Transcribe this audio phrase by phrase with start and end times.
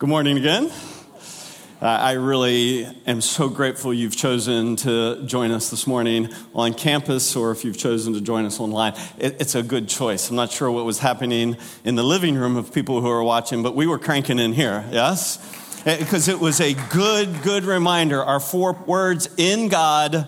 [0.00, 0.72] Good morning again.
[1.82, 7.36] Uh, I really am so grateful you've chosen to join us this morning on campus,
[7.36, 8.94] or if you've chosen to join us online.
[9.18, 10.30] It, it's a good choice.
[10.30, 13.62] I'm not sure what was happening in the living room of people who are watching,
[13.62, 15.36] but we were cranking in here, yes?
[15.84, 18.24] Because it was a good, good reminder.
[18.24, 20.26] Our four words in God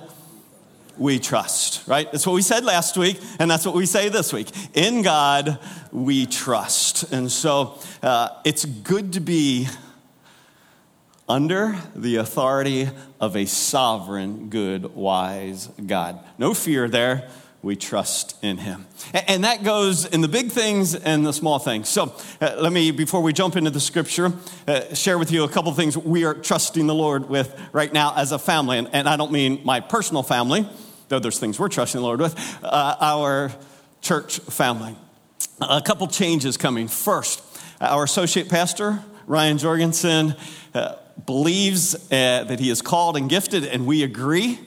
[1.03, 2.11] we trust, right?
[2.13, 4.49] That's what we said last week, and that's what we say this week.
[4.73, 5.59] In God
[5.91, 7.13] we trust.
[7.13, 9.67] And so uh, it's good to be
[11.29, 12.89] under the authority
[13.21, 16.21] of a sovereign, good, wise God.
[16.39, 17.29] No fear there.
[17.63, 18.87] We trust in him.
[19.13, 21.89] And that goes in the big things and the small things.
[21.89, 24.33] So uh, let me, before we jump into the scripture,
[24.67, 28.15] uh, share with you a couple things we are trusting the Lord with right now
[28.17, 28.79] as a family.
[28.79, 30.69] And, and I don't mean my personal family,
[31.13, 33.53] though there's things we're trusting the Lord with, uh, our
[34.01, 34.97] church family.
[35.61, 36.89] A couple changes coming.
[36.89, 37.43] First,
[37.83, 40.35] our associate pastor, Ryan Jorgensen,
[40.75, 40.95] uh,
[41.27, 44.59] believes uh, that he is called and gifted, and we agree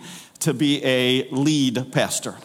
[0.41, 2.35] to be a lead pastor.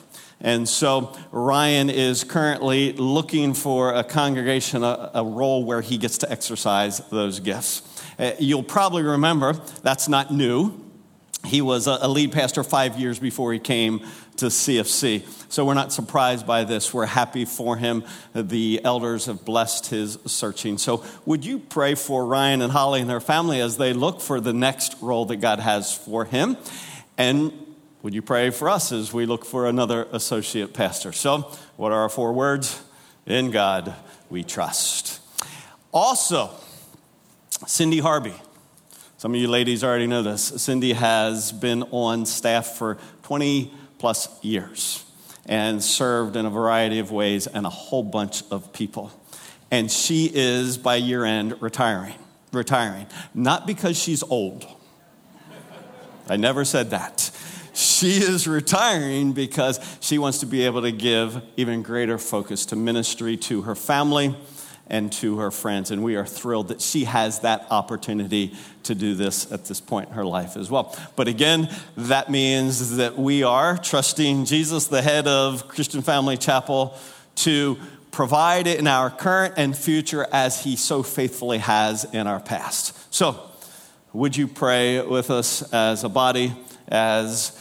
[0.41, 6.17] And so Ryan is currently looking for a congregation, a, a role where he gets
[6.19, 7.83] to exercise those gifts.
[8.19, 10.89] Uh, you'll probably remember that's not new.
[11.44, 14.00] He was a, lead pastor five years before he came
[14.36, 15.27] to CFC.
[15.50, 16.92] So we're not surprised by this.
[16.92, 18.05] We're happy for him.
[18.34, 20.78] The elders have blessed his searching.
[20.78, 24.41] So would you pray for Ryan and Holly and their family as they look for
[24.41, 26.56] the next role that God has for him?
[27.16, 27.52] And
[28.02, 31.12] would you pray for us as we look for another associate pastor?
[31.12, 32.83] So, what are our four words?
[33.27, 33.94] In God
[34.30, 35.20] we trust.
[35.92, 36.50] Also,
[37.66, 38.34] Cindy Harvey.
[39.21, 40.45] Some of you ladies already know this.
[40.45, 45.05] Cindy has been on staff for 20 plus years
[45.45, 49.13] and served in a variety of ways and a whole bunch of people.
[49.71, 52.15] And she is, by year end, retiring.
[52.51, 53.09] Retiring.
[53.35, 54.67] Not because she's old.
[56.27, 57.31] I never said that.
[57.75, 62.77] She is retiring because she wants to be able to give even greater focus to
[62.77, 64.35] ministry to her family
[64.90, 65.90] and to her friends.
[65.90, 70.08] And we are thrilled that she has that opportunity to do this at this point
[70.08, 70.96] in her life as well.
[71.17, 76.98] But again, that means that we are trusting Jesus, the head of Christian Family Chapel,
[77.36, 77.79] to
[78.11, 82.96] provide it in our current and future as he so faithfully has in our past.
[83.14, 83.46] So,
[84.12, 86.52] would you pray with us as a body
[86.89, 87.56] as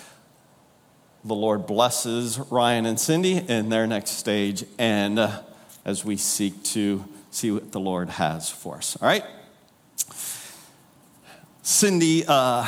[1.23, 5.41] the Lord blesses Ryan and Cindy in their next stage and uh,
[5.85, 8.97] as we seek to see what the Lord has for us.
[9.01, 9.23] All right?
[11.61, 12.65] Cindy, uh,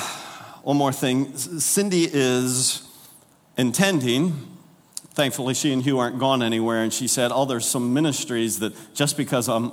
[0.64, 1.36] one more thing.
[1.38, 2.88] Cindy is
[3.58, 4.48] intending,
[5.14, 8.74] thankfully, she and Hugh aren't gone anywhere, and she said, Oh, there's some ministries that
[8.94, 9.72] just because I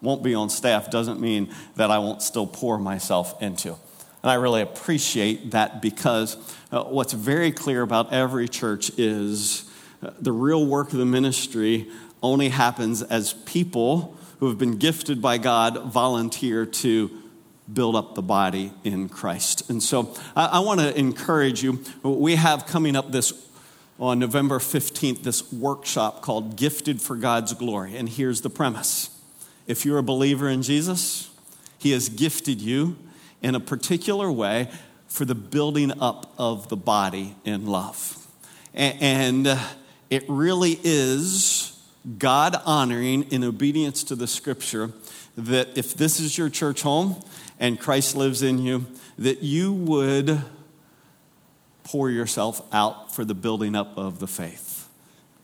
[0.00, 3.76] won't be on staff doesn't mean that I won't still pour myself into.
[4.22, 6.36] And I really appreciate that because
[6.72, 9.70] uh, what's very clear about every church is
[10.02, 11.90] uh, the real work of the ministry
[12.22, 17.10] only happens as people who have been gifted by God volunteer to
[17.72, 19.68] build up the body in Christ.
[19.70, 21.84] And so I, I want to encourage you.
[22.02, 23.32] We have coming up this
[23.98, 27.96] on November 15th this workshop called Gifted for God's Glory.
[27.96, 29.10] And here's the premise
[29.66, 31.30] if you're a believer in Jesus,
[31.78, 32.96] He has gifted you
[33.42, 34.70] in a particular way
[35.06, 38.26] for the building up of the body in love.
[38.72, 39.46] And
[40.08, 41.69] it really is
[42.18, 44.92] God honoring in obedience to the scripture
[45.36, 47.22] that if this is your church home
[47.58, 48.86] and Christ lives in you,
[49.18, 50.42] that you would
[51.84, 54.88] pour yourself out for the building up of the faith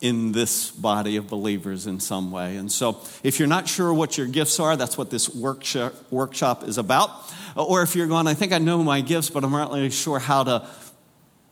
[0.00, 2.56] in this body of believers in some way.
[2.56, 6.78] And so, if you're not sure what your gifts are, that's what this workshop, is
[6.78, 7.10] about.
[7.56, 10.18] Or if you're going, I think I know my gifts, but I'm not really sure
[10.18, 10.68] how to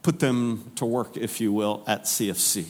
[0.03, 2.67] put them to work, if you will, at CFC.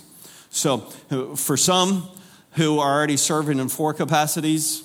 [0.50, 2.08] So, uh, for some,
[2.54, 4.84] who are already serving in four capacities,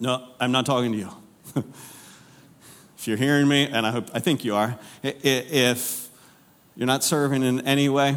[0.00, 1.10] no, I'm not talking to you.
[2.96, 6.08] if you're hearing me, and I hope I think you are, if
[6.76, 8.16] you're not serving in any way,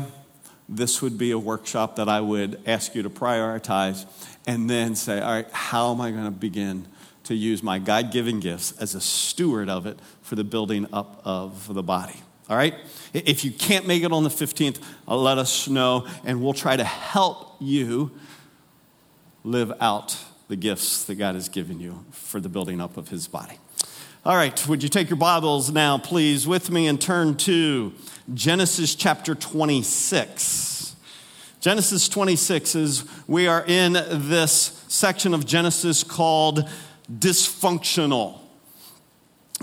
[0.67, 4.05] this would be a workshop that I would ask you to prioritize
[4.47, 6.87] and then say, all right, how am I going to begin
[7.25, 11.21] to use my God given gifts as a steward of it for the building up
[11.25, 12.19] of the body?
[12.49, 12.75] All right?
[13.13, 16.75] If you can't make it on the 15th, uh, let us know and we'll try
[16.77, 18.11] to help you
[19.45, 23.27] live out the gifts that God has given you for the building up of his
[23.27, 23.59] body.
[24.25, 27.93] All right, would you take your Bibles now, please, with me and turn to
[28.33, 30.95] Genesis chapter 26.
[31.59, 36.67] Genesis 26 is we are in this section of Genesis called
[37.11, 38.39] dysfunctional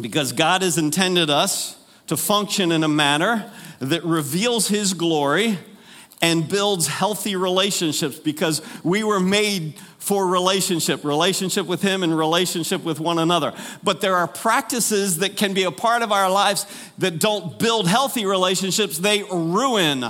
[0.01, 1.77] because God has intended us
[2.07, 3.51] to function in a manner
[3.81, 5.59] that reveals His glory
[6.23, 12.85] and builds healthy relationships because we were made for relationship, relationship with Him and relationship
[12.85, 13.53] with one another.
[13.83, 16.67] But there are practices that can be a part of our lives
[16.99, 20.05] that don't build healthy relationships, they ruin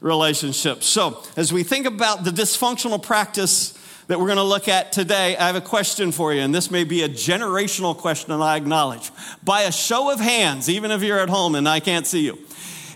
[0.00, 0.86] relationships.
[0.86, 3.72] So, as we think about the dysfunctional practice
[4.06, 6.70] that we're going to look at today, I have a question for you, and this
[6.70, 9.10] may be a generational question, and I acknowledge.
[9.44, 12.38] By a show of hands, even if you're at home and I can't see you,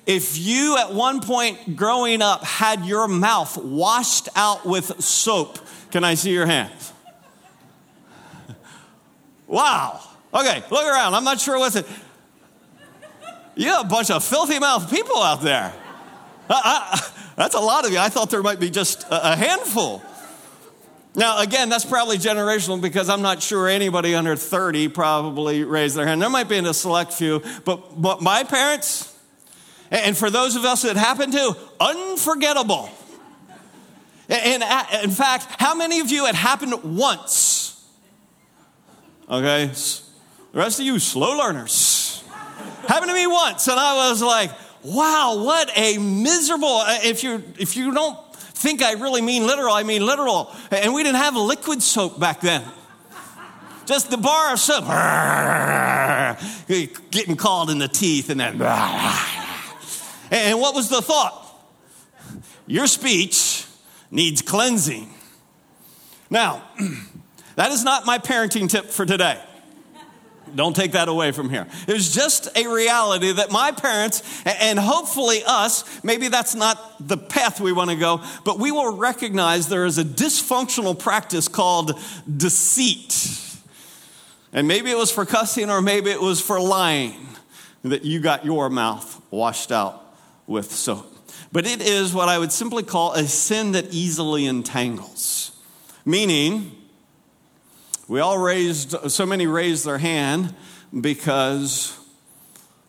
[0.06, 5.58] if you at one point growing up had your mouth washed out with soap,
[5.90, 6.93] can I see your hands?
[9.46, 10.00] Wow.
[10.32, 11.12] Okay, look around.
[11.12, 11.84] I'm not sure what's it.
[13.54, 15.75] You have a bunch of filthy mouth people out there.
[16.48, 16.55] I,
[16.94, 17.98] I, that's a lot of you.
[17.98, 20.02] I thought there might be just a, a handful.
[21.14, 26.06] Now, again, that's probably generational because I'm not sure anybody under 30 probably raised their
[26.06, 26.22] hand.
[26.22, 29.12] There might be in a select few, but, but my parents,
[29.93, 32.89] and for those of us that happen to, unforgettable.
[34.29, 34.62] And
[35.05, 37.87] in fact, how many of you it happened once?
[39.29, 42.25] Okay, the rest of you slow learners.
[42.89, 44.50] happened to me once, and I was like,
[44.83, 46.79] wow, what a miserable.
[46.79, 50.50] Uh, if you if you don't think I really mean literal, I mean literal.
[50.71, 52.62] And we didn't have liquid soap back then.
[53.85, 54.85] Just the bar of soap.
[57.11, 58.59] Getting called in the teeth and then.
[60.32, 61.46] And what was the thought?
[62.67, 63.67] Your speech
[64.11, 65.12] needs cleansing.
[66.31, 66.62] Now,
[67.56, 69.38] that is not my parenting tip for today.
[70.55, 71.67] Don't take that away from here.
[71.87, 77.19] It was just a reality that my parents, and hopefully us, maybe that's not the
[77.19, 81.99] path we want to go, but we will recognize there is a dysfunctional practice called
[82.34, 83.40] deceit.
[84.52, 87.29] And maybe it was for cussing or maybe it was for lying
[87.82, 90.01] that you got your mouth washed out
[90.47, 91.09] with soap.
[91.50, 95.53] But it is what I would simply call a sin that easily entangles,
[96.05, 96.73] meaning,
[98.09, 100.55] we all raised, so many raised their hand
[100.99, 101.99] because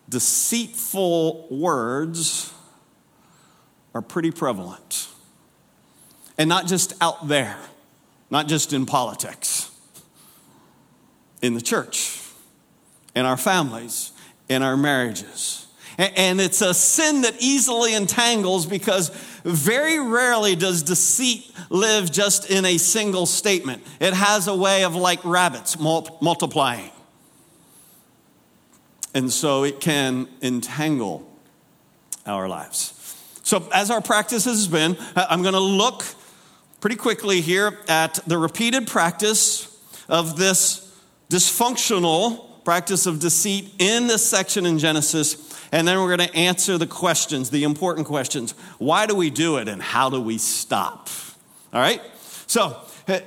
[0.10, 2.54] deceitful words
[3.94, 5.08] are pretty prevalent.
[6.38, 7.58] And not just out there,
[8.30, 9.70] not just in politics,
[11.42, 12.20] in the church,
[13.16, 14.12] in our families,
[14.50, 15.62] in our marriages.
[15.98, 19.10] And it's a sin that easily entangles because
[19.44, 23.84] very rarely does deceit live just in a single statement.
[24.00, 26.92] It has a way of, like rabbits, multiplying.
[29.13, 31.30] And so it can entangle
[32.25, 33.00] our lives.
[33.44, 36.04] So, as our practice has been, I'm going to look
[36.80, 39.69] pretty quickly here at the repeated practice
[40.10, 40.80] of this
[41.30, 46.78] dysfunctional practice of deceit in this section in Genesis and then we're going to answer
[46.78, 48.52] the questions, the important questions.
[48.78, 51.10] Why do we do it and how do we stop?
[51.74, 52.00] All right?
[52.46, 52.78] So,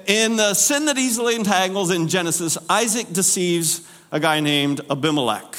[0.07, 3.83] in the sin that easily entangles in Genesis, Isaac deceives
[4.13, 5.57] a guy named Abimelech.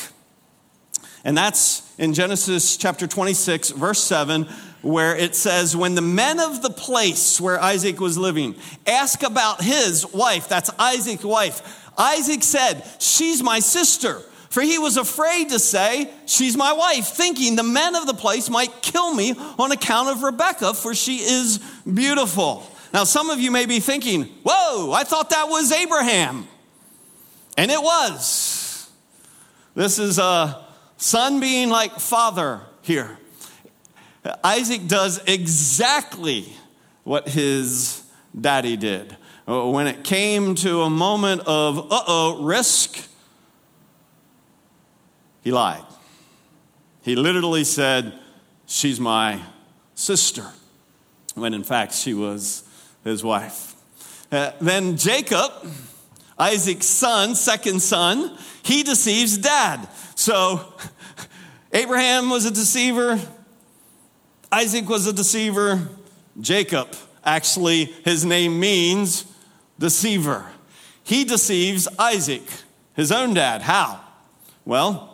[1.26, 4.44] And that's in Genesis chapter 26, verse 7,
[4.82, 8.56] where it says, When the men of the place where Isaac was living
[8.86, 14.22] ask about his wife, that's Isaac's wife, Isaac said, She's my sister.
[14.58, 18.50] For he was afraid to say, She's my wife, thinking the men of the place
[18.50, 22.66] might kill me on account of Rebekah, for she is beautiful.
[22.92, 26.48] Now, some of you may be thinking, Whoa, I thought that was Abraham.
[27.56, 28.90] And it was.
[29.76, 30.66] This is a
[30.98, 33.16] son being like father here.
[34.44, 36.52] Isaac does exactly
[37.04, 38.04] what his
[38.42, 39.16] daddy did.
[39.46, 43.07] When it came to a moment of, uh oh, risk,
[45.48, 45.86] he lied.
[47.04, 48.20] He literally said,
[48.66, 49.40] She's my
[49.96, 50.46] sister,
[51.36, 52.64] when in fact she was
[53.06, 53.74] his wife.
[54.30, 55.54] Uh, then Jacob,
[56.38, 59.88] Isaac's son, second son, he deceives dad.
[60.16, 60.74] So
[61.72, 63.18] Abraham was a deceiver,
[64.52, 65.88] Isaac was a deceiver,
[66.42, 69.24] Jacob, actually, his name means
[69.80, 70.46] deceiver.
[71.06, 72.44] He deceives Isaac,
[72.98, 73.62] his own dad.
[73.62, 74.04] How?
[74.66, 75.07] Well,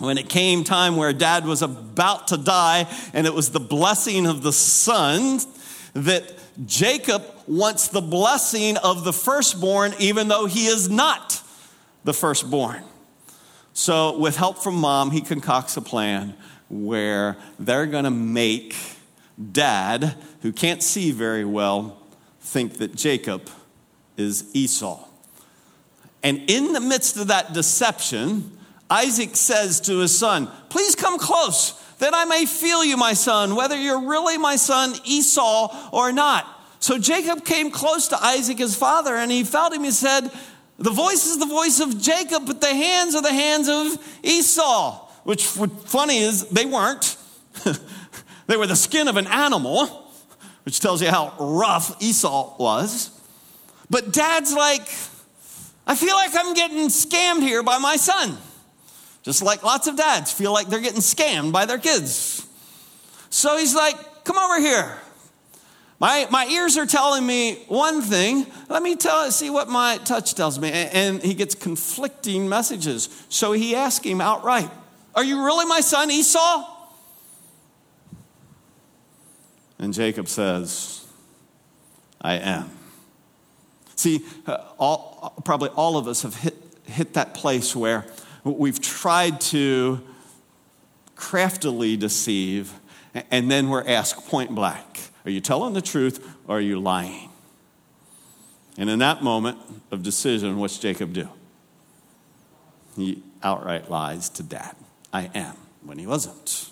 [0.00, 4.26] when it came time where dad was about to die, and it was the blessing
[4.26, 5.38] of the son,
[5.94, 6.34] that
[6.66, 11.42] Jacob wants the blessing of the firstborn, even though he is not
[12.04, 12.82] the firstborn.
[13.72, 16.34] So, with help from mom, he concocts a plan
[16.68, 18.74] where they're going to make
[19.52, 21.98] dad, who can't see very well,
[22.40, 23.50] think that Jacob
[24.16, 25.06] is Esau.
[26.22, 28.58] And in the midst of that deception,
[28.90, 33.54] Isaac says to his son, Please come close, that I may feel you, my son,
[33.54, 36.46] whether you're really my son Esau or not.
[36.80, 39.84] So Jacob came close to Isaac, his father, and he felt him.
[39.84, 40.30] He said,
[40.78, 45.06] The voice is the voice of Jacob, but the hands are the hands of Esau.
[45.24, 47.16] Which, funny is, they weren't.
[48.46, 50.10] they were the skin of an animal,
[50.64, 53.10] which tells you how rough Esau was.
[53.90, 54.88] But dad's like,
[55.86, 58.38] I feel like I'm getting scammed here by my son.
[59.30, 62.44] Just like lots of dads feel like they're getting scammed by their kids.
[63.30, 64.98] So he's like, Come over here.
[66.00, 68.44] My, my ears are telling me one thing.
[68.68, 70.72] Let me tell, see what my touch tells me.
[70.72, 73.24] And he gets conflicting messages.
[73.28, 74.68] So he asks him outright,
[75.14, 76.68] Are you really my son Esau?
[79.78, 81.06] And Jacob says,
[82.20, 82.68] I am.
[83.94, 86.56] See, uh, all, probably all of us have hit,
[86.86, 88.06] hit that place where
[88.44, 90.00] we've tried to
[91.16, 92.72] craftily deceive,
[93.30, 97.30] and then we're asked point blank Are you telling the truth or are you lying?
[98.78, 99.58] And in that moment
[99.90, 101.28] of decision, what's Jacob do?
[102.96, 104.74] He outright lies to dad.
[105.12, 106.70] I am, when he wasn't.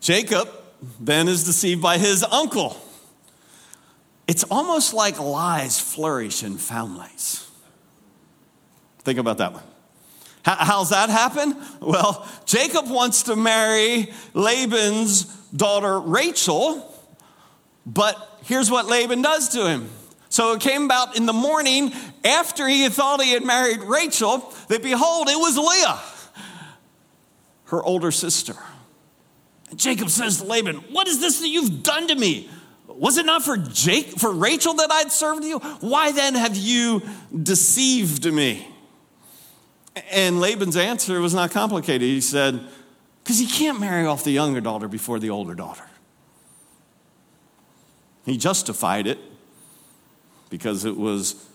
[0.00, 0.48] Jacob
[1.00, 2.76] then is deceived by his uncle.
[4.28, 7.45] It's almost like lies flourish in families.
[9.06, 9.62] Think about that one.
[10.42, 11.56] How's that happen?
[11.80, 16.92] Well, Jacob wants to marry Laban's daughter Rachel,
[17.86, 19.88] but here's what Laban does to him.
[20.28, 21.92] So it came about in the morning
[22.24, 26.00] after he thought he had married Rachel that behold, it was Leah,
[27.66, 28.56] her older sister.
[29.70, 32.50] And Jacob says to Laban, What is this that you've done to me?
[32.88, 35.60] Was it not for Jake, for Rachel that I'd served you?
[35.60, 37.02] Why then have you
[37.40, 38.66] deceived me?
[40.10, 42.02] And Laban's answer was not complicated.
[42.02, 42.60] He said,
[43.22, 45.84] Because he can't marry off the younger daughter before the older daughter.
[48.24, 49.18] He justified it
[50.50, 51.46] because it was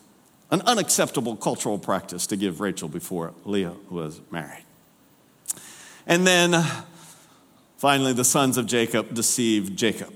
[0.49, 4.63] an unacceptable cultural practice to give Rachel before Leah was married.
[6.07, 6.65] And then
[7.77, 10.13] finally, the sons of Jacob deceived Jacob.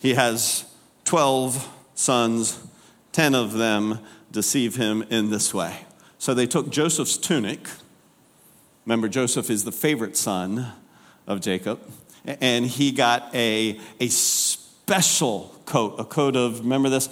[0.00, 0.64] He has
[1.04, 2.58] 12 sons,
[3.12, 3.98] 10 of them
[4.32, 5.84] deceive him in this way.
[6.24, 7.68] So they took Joseph's tunic.
[8.86, 10.72] Remember, Joseph is the favorite son
[11.26, 11.80] of Jacob.
[12.24, 17.10] And he got a, a special coat, a coat of, remember this?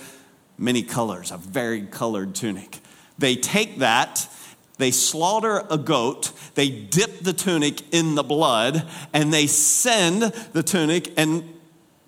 [0.56, 2.78] Many colors, a varied colored tunic.
[3.18, 4.26] They take that,
[4.78, 10.62] they slaughter a goat, they dip the tunic in the blood, and they send the
[10.62, 11.52] tunic and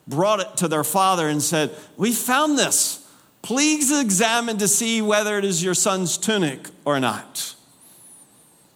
[0.08, 3.03] brought it to their father and said, We found this.
[3.44, 7.54] Please examine to see whether it is your son's tunic or not.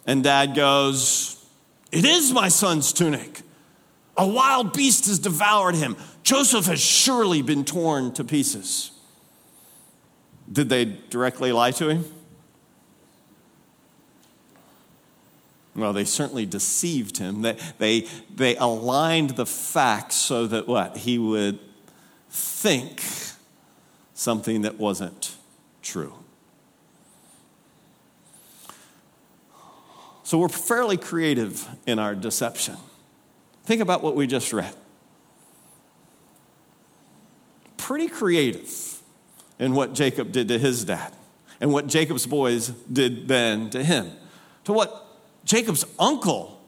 [0.06, 1.42] And dad goes,
[1.90, 3.40] It is my son's tunic.
[4.18, 5.96] A wild beast has devoured him.
[6.22, 8.90] Joseph has surely been torn to pieces.
[10.52, 12.04] Did they directly lie to him?
[15.74, 17.40] Well, they certainly deceived him.
[17.40, 18.00] They, they,
[18.34, 20.98] they aligned the facts so that what?
[20.98, 21.58] He would
[22.28, 23.00] think
[24.18, 25.36] something that wasn't
[25.80, 26.12] true.
[30.24, 32.76] So we're fairly creative in our deception.
[33.64, 34.74] Think about what we just read.
[37.76, 39.00] Pretty creative
[39.60, 41.12] in what Jacob did to his dad
[41.60, 44.10] and what Jacob's boys did then to him.
[44.64, 45.06] To what
[45.44, 46.60] Jacob's uncle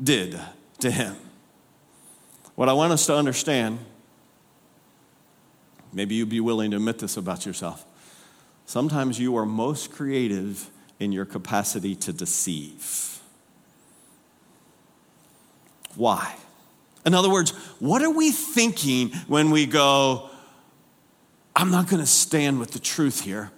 [0.00, 0.38] did
[0.80, 1.16] to him.
[2.54, 3.78] What I want us to understand,
[5.92, 7.84] maybe you'd be willing to admit this about yourself.
[8.66, 13.20] Sometimes you are most creative in your capacity to deceive.
[15.94, 16.36] Why?
[17.06, 20.28] In other words, what are we thinking when we go,
[21.56, 23.50] I'm not going to stand with the truth here.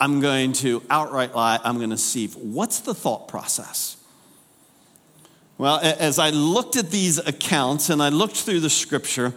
[0.00, 1.58] I'm going to outright lie.
[1.62, 2.34] I'm going to deceive.
[2.36, 3.96] What's the thought process?
[5.56, 9.34] Well, as I looked at these accounts and I looked through the scripture,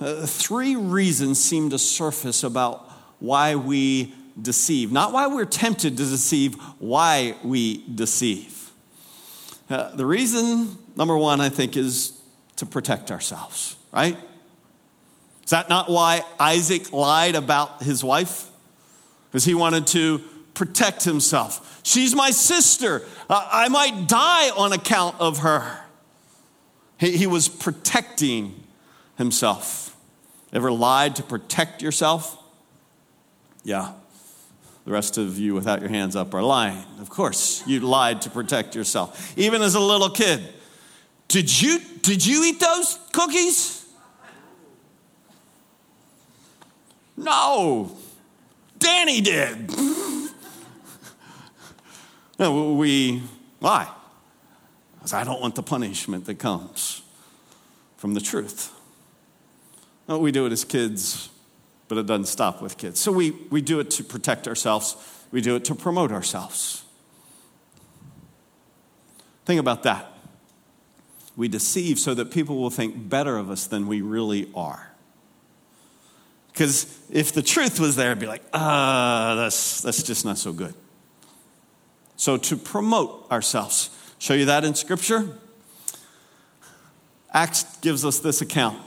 [0.00, 4.92] uh, three reasons seem to surface about why we deceive.
[4.92, 8.70] Not why we're tempted to deceive, why we deceive.
[9.68, 12.18] Uh, the reason, number one, I think, is
[12.56, 14.16] to protect ourselves, right?
[15.44, 18.48] Is that not why Isaac lied about his wife?
[19.30, 20.20] Because he wanted to
[20.54, 21.80] protect himself.
[21.82, 23.02] She's my sister.
[23.30, 25.80] I might die on account of her.
[26.98, 28.62] He, he was protecting
[29.18, 29.96] himself.
[30.52, 32.36] Ever lied to protect yourself?
[33.64, 33.92] Yeah,
[34.86, 36.82] The rest of you without your hands up are lying.
[37.00, 39.36] Of course, you lied to protect yourself.
[39.36, 40.42] Even as a little kid.
[41.26, 43.84] Did you, did you eat those cookies?
[47.18, 47.94] No.
[48.78, 49.70] Danny did.
[52.38, 53.22] no, we,
[53.58, 53.90] why?
[54.94, 57.02] Because I don't want the punishment that comes
[57.98, 58.72] from the truth.
[60.08, 61.28] No, we do it as kids,
[61.86, 62.98] but it doesn't stop with kids.
[62.98, 64.96] So we, we do it to protect ourselves,
[65.30, 66.82] we do it to promote ourselves.
[69.44, 70.12] Think about that.
[71.36, 74.92] We deceive so that people will think better of us than we really are.
[76.52, 80.38] Because if the truth was there, it'd be like, ah, uh, that's, that's just not
[80.38, 80.74] so good.
[82.16, 85.38] So to promote ourselves, show you that in Scripture.
[87.32, 88.78] Acts gives us this account.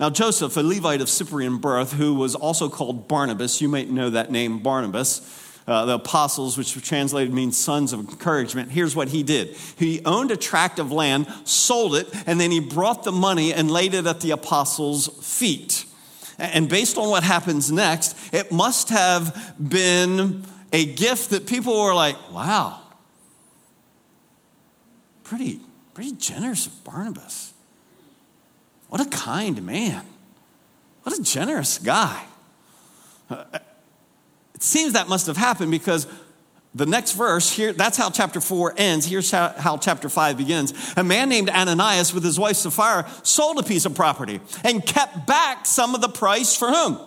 [0.00, 4.10] Now, Joseph, a Levite of Cyprian birth, who was also called Barnabas, you might know
[4.10, 5.20] that name, Barnabas,
[5.66, 8.70] uh, the apostles, which translated means sons of encouragement.
[8.70, 12.60] Here's what he did he owned a tract of land, sold it, and then he
[12.60, 15.84] brought the money and laid it at the apostles' feet.
[16.38, 21.94] And based on what happens next, it must have been a gift that people were
[21.94, 22.80] like, wow,
[25.24, 25.60] pretty,
[25.92, 27.47] pretty generous of Barnabas.
[28.88, 30.04] What a kind man.
[31.02, 32.24] What a generous guy.
[33.30, 36.06] It seems that must have happened because
[36.74, 39.06] the next verse here, that's how chapter 4 ends.
[39.06, 40.74] Here's how, how, chapter 5 begins.
[40.96, 45.26] A man named Ananias with his wife Sapphira sold a piece of property and kept
[45.26, 46.98] back some of the price for whom?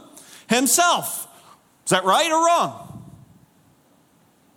[0.49, 1.27] Himself.
[1.85, 3.11] Is that right or wrong?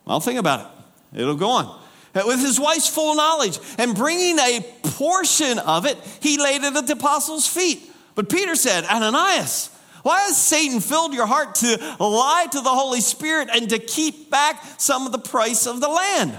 [0.04, 1.20] Well, think about it.
[1.20, 1.80] It'll go on.
[2.14, 6.76] Uh, with his wife's full knowledge and bringing a portion of it, he laid it
[6.76, 7.90] at the apostles' feet.
[8.14, 9.70] But Peter said, Ananias,
[10.02, 14.30] why has Satan filled your heart to lie to the Holy Spirit and to keep
[14.30, 16.38] back some of the price of the land?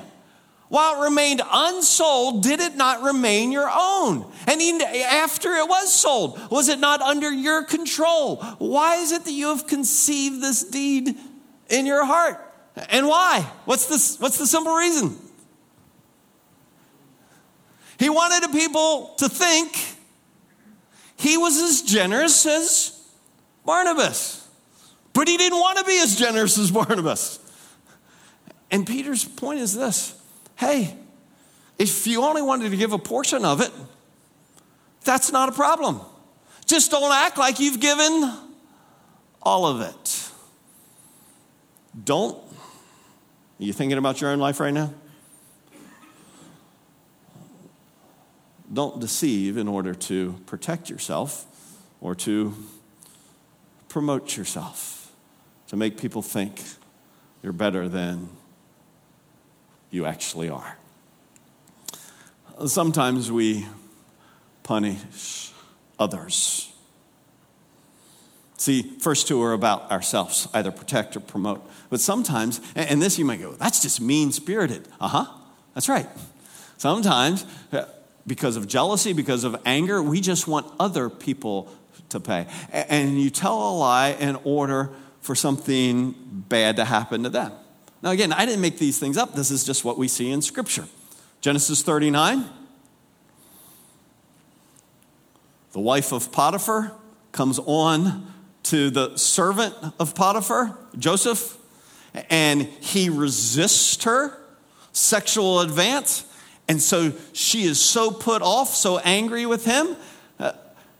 [0.68, 4.32] While it remained unsold, did it not remain your own?
[4.48, 8.38] And even after it was sold, was it not under your control?
[8.58, 11.16] Why is it that you have conceived this deed
[11.70, 12.40] in your heart?
[12.90, 13.42] And why?
[13.66, 15.18] What's, this, what's the simple reason?
[17.98, 19.78] He wanted people to think
[21.18, 23.02] he was as generous as
[23.66, 24.48] Barnabas.
[25.14, 27.40] But he didn't want to be as generous as Barnabas.
[28.70, 30.14] And Peter's point is this
[30.58, 30.96] hey,
[31.78, 33.72] if you only wanted to give a portion of it,
[35.04, 36.02] that's not a problem.
[36.66, 38.34] Just don't act like you've given
[39.42, 40.30] all of it.
[42.04, 42.38] Don't.
[42.38, 44.94] Are you thinking about your own life right now?
[48.74, 51.46] Don't deceive in order to protect yourself
[52.02, 52.54] or to
[53.90, 55.12] promote yourself,
[55.68, 56.62] to make people think
[57.42, 58.30] you're better than
[59.92, 60.78] you actually are.
[62.66, 63.66] Sometimes we
[64.64, 65.52] punish
[66.00, 66.74] others.
[68.58, 71.70] See, first two are about ourselves, either protect or promote.
[71.90, 74.88] But sometimes, and this you might go, that's just mean spirited.
[75.00, 75.26] Uh huh,
[75.74, 76.08] that's right.
[76.78, 77.86] Sometimes, uh,
[78.28, 81.72] because of jealousy, because of anger, we just want other people
[82.10, 82.48] to pay.
[82.72, 87.52] And you tell a lie in order for something bad to happen to them.
[88.02, 89.34] Now, again, I didn't make these things up.
[89.34, 90.86] This is just what we see in Scripture.
[91.42, 92.46] Genesis 39.
[95.72, 96.94] The wife of Potiphar
[97.32, 98.32] comes on
[98.64, 101.58] to the servant of Potiphar, Joseph,
[102.30, 104.38] and he resists her
[104.94, 106.26] sexual advance.
[106.68, 109.96] And so she is so put off, so angry with him,
[110.40, 110.54] uh,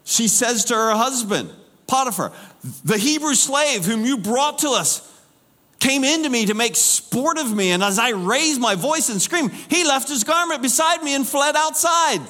[0.04, 1.50] she says to her husband,
[1.88, 2.32] Potiphar,
[2.84, 5.12] the Hebrew slave whom you brought to us
[5.80, 9.22] came into me to make sport of me, and as I raised my voice and
[9.22, 12.22] screamed, he left his garment beside me and fled outside.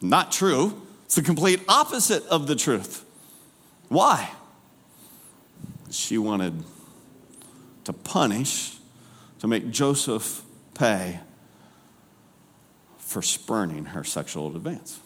[0.00, 0.80] Not true.
[1.06, 3.04] It's the complete opposite of the truth.
[3.88, 4.30] Why?
[5.90, 6.62] She wanted
[7.84, 8.76] to punish,
[9.40, 10.42] to make Joseph
[10.74, 11.20] pay
[12.98, 15.00] for spurning her sexual advance.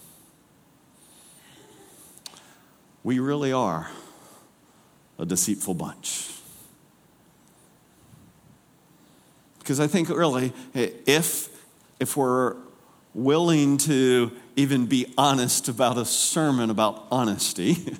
[3.05, 3.91] We really are
[5.19, 6.31] a deceitful bunch.
[9.59, 11.49] Because I think really, if,
[12.01, 12.57] if we're
[13.15, 17.97] willing to even be honest about a sermon about honesty,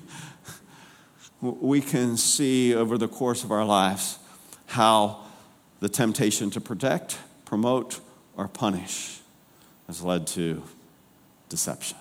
[1.41, 4.19] we can see over the course of our lives
[4.67, 5.22] how
[5.83, 7.99] the temptation to protect, promote,
[8.37, 9.19] or punish
[9.85, 10.63] has led to
[11.49, 11.97] deception.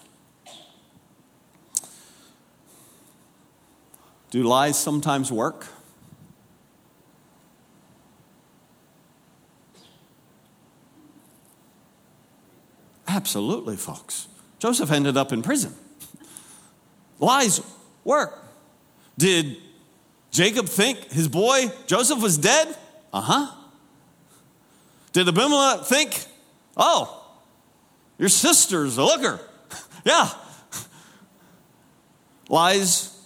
[4.31, 5.67] Do lies sometimes work?
[13.09, 14.29] Absolutely, folks.
[14.61, 15.75] Joseph ended up in prison.
[17.19, 17.61] Lies
[18.05, 18.45] work.
[19.19, 19.57] Did
[20.31, 22.77] Jacob think his boy Joseph was dead?
[23.13, 23.57] Uh huh.
[25.13, 26.25] Did Abimelech think,
[26.77, 27.25] oh,
[28.19, 29.41] your sister's a looker?
[30.05, 30.31] yeah.
[32.49, 33.19] Lies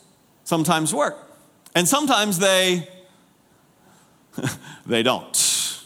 [0.44, 1.16] sometimes work.
[1.75, 2.88] And sometimes they
[4.87, 5.83] they don't.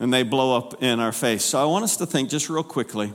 [0.00, 1.44] And they blow up in our face.
[1.44, 3.12] So I want us to think just real quickly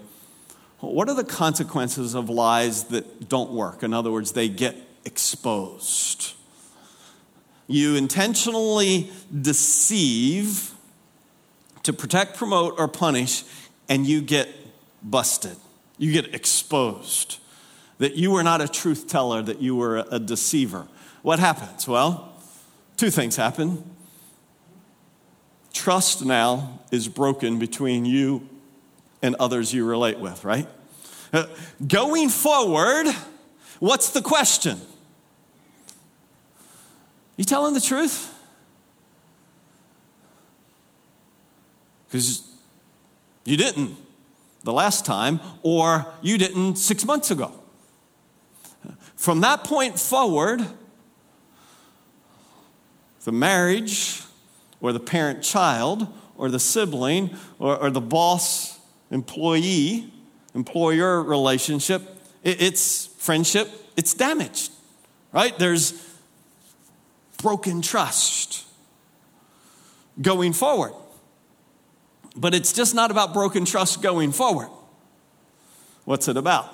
[0.80, 3.84] what are the consequences of lies that don't work?
[3.84, 6.34] In other words, they get exposed.
[7.68, 10.74] You intentionally deceive
[11.84, 13.44] to protect, promote, or punish,
[13.88, 14.50] and you get
[15.04, 15.58] busted.
[15.98, 17.40] You get exposed.
[17.98, 20.88] That you were not a truth teller, that you were a deceiver.
[21.22, 21.88] What happens?
[21.88, 22.34] Well,
[22.96, 23.84] two things happen
[25.74, 28.48] trust now is broken between you
[29.22, 30.68] and others you relate with, right?
[31.32, 31.46] Uh,
[31.88, 33.08] going forward,
[33.80, 34.80] what's the question?
[37.38, 38.34] You telling the truth?
[42.10, 42.44] Because
[43.46, 43.96] you didn't
[44.64, 47.54] the last time, or you didn't six months ago.
[49.16, 50.66] From that point forward,
[53.24, 54.22] the marriage
[54.82, 58.80] or the parent child or the sibling or, or the boss
[59.12, 60.12] employee
[60.56, 62.02] employer relationship
[62.44, 64.72] it, it's friendship it's damaged
[65.32, 65.94] right there's
[67.38, 68.66] broken trust
[70.22, 70.94] going forward
[72.40, 74.70] but it's just not about broken trust going forward.
[76.06, 76.74] What's it about?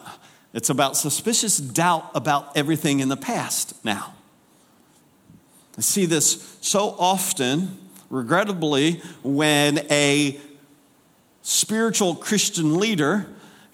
[0.53, 4.13] It's about suspicious doubt about everything in the past now.
[5.77, 7.77] I see this so often
[8.09, 10.39] regrettably, when a
[11.41, 13.27] spiritual Christian leader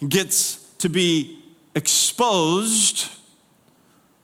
[0.07, 1.39] gets to be
[1.75, 3.07] exposed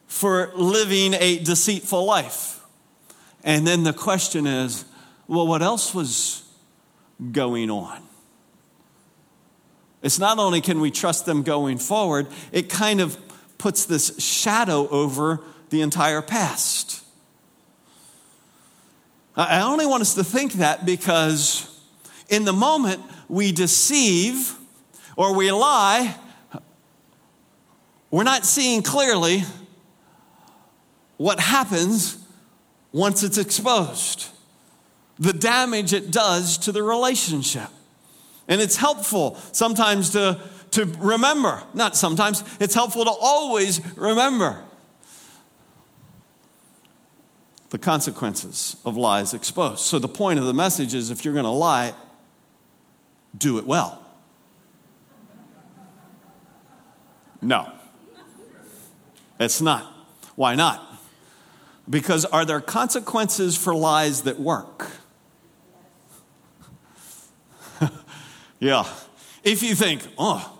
[0.07, 2.61] for living a deceitful life.
[3.43, 4.85] And then the question is
[5.27, 6.46] well, what else was
[7.31, 8.01] going on?
[10.01, 13.17] It's not only can we trust them going forward, it kind of
[13.57, 17.03] puts this shadow over the entire past.
[19.35, 21.79] I only want us to think that because
[22.29, 24.55] in the moment we deceive
[25.15, 26.15] or we lie,
[28.09, 29.43] we're not seeing clearly
[31.17, 32.17] what happens
[32.91, 34.29] once it's exposed,
[35.19, 37.69] the damage it does to the relationship.
[38.47, 40.39] And it's helpful sometimes to,
[40.71, 44.63] to remember, not sometimes, it's helpful to always remember
[47.69, 49.81] the consequences of lies exposed.
[49.81, 51.93] So, the point of the message is if you're going to lie,
[53.37, 54.03] do it well.
[57.41, 57.71] No,
[59.39, 59.93] it's not.
[60.35, 60.83] Why not?
[61.89, 64.87] Because are there consequences for lies that work?
[68.59, 68.85] Yeah.
[69.43, 70.53] If you think, oh,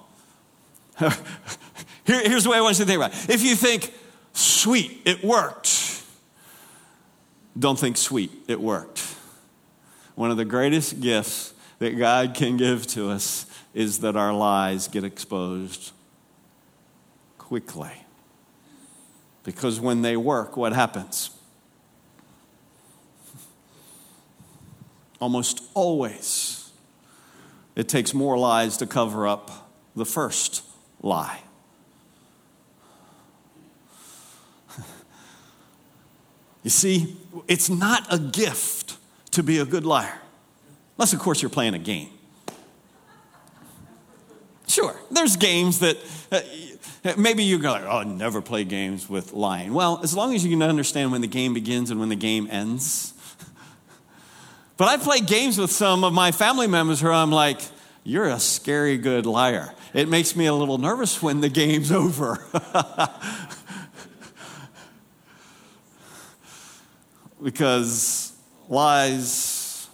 [1.00, 1.10] here,
[2.06, 3.30] here's the way I want you to think about it.
[3.30, 3.94] If you think,
[4.34, 5.88] sweet, it worked
[7.58, 9.00] don't think sweet, it worked.
[10.16, 14.88] One of the greatest gifts that God can give to us is that our lies
[14.88, 15.92] get exposed
[17.38, 17.92] quickly.
[19.44, 21.32] Because when they work, what happens?
[25.20, 26.57] Almost always,
[27.78, 30.64] it takes more lies to cover up the first
[31.02, 31.40] lie.
[36.64, 37.16] You see,
[37.48, 38.98] it's not a gift
[39.32, 40.20] to be a good liar,
[40.98, 42.10] unless, of course, you're playing a game.
[44.68, 45.98] Sure, there's games that
[46.30, 46.42] uh,
[47.16, 49.74] maybe you go, oh, never play games with lying.
[49.74, 52.50] Well, as long as you can understand when the game begins and when the game
[52.52, 53.14] ends.
[54.78, 57.60] But I play games with some of my family members where I'm like,
[58.04, 59.74] you're a scary good liar.
[59.94, 62.40] It makes me a little nervous when the game's over.
[67.44, 68.34] because
[68.70, 69.88] lies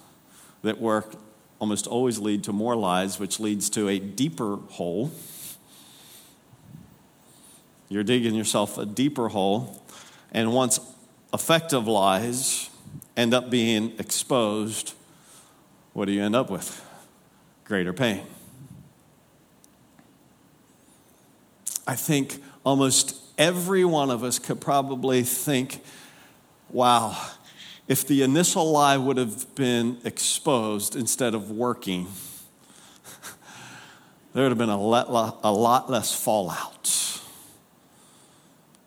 [0.61, 1.15] that work
[1.59, 5.11] almost always lead to more lies, which leads to a deeper hole.
[7.89, 9.81] You're digging yourself a deeper hole,
[10.31, 10.79] and once
[11.33, 12.69] effective lies
[13.15, 14.93] end up being exposed,
[15.93, 16.83] what do you end up with?
[17.63, 18.23] Greater pain.
[21.85, 25.81] I think almost every one of us could probably think
[26.73, 27.15] wow,
[27.87, 32.07] if the initial lie would have been exposed instead of working,
[34.33, 37.19] there would have been a lot, a lot less fallout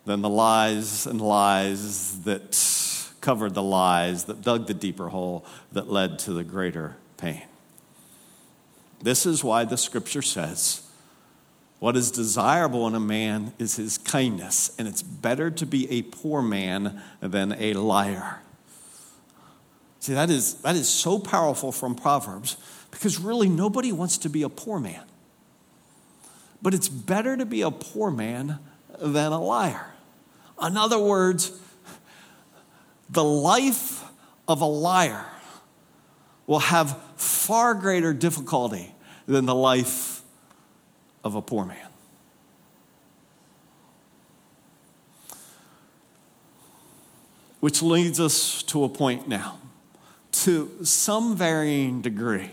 [0.05, 2.55] than the lies and lies that
[3.27, 7.43] covered the lies, that dug the deeper hole, that led to the greater pain.
[9.03, 10.89] This is why the scripture says,
[11.81, 16.03] What is desirable in a man is his kindness, and it's better to be a
[16.03, 18.43] poor man than a liar.
[19.99, 22.57] See, that is, that is so powerful from Proverbs
[22.93, 25.03] because really nobody wants to be a poor man.
[26.63, 28.61] But it's better to be a poor man
[29.01, 29.95] than a liar.
[30.63, 31.51] In other words,
[33.09, 34.05] the life
[34.49, 35.27] of a liar
[36.47, 38.95] will have far greater difficulty
[39.27, 40.23] than the life
[41.25, 41.79] of a poor man.
[47.61, 49.59] Which leads us to a point now.
[50.33, 52.51] To some varying degree,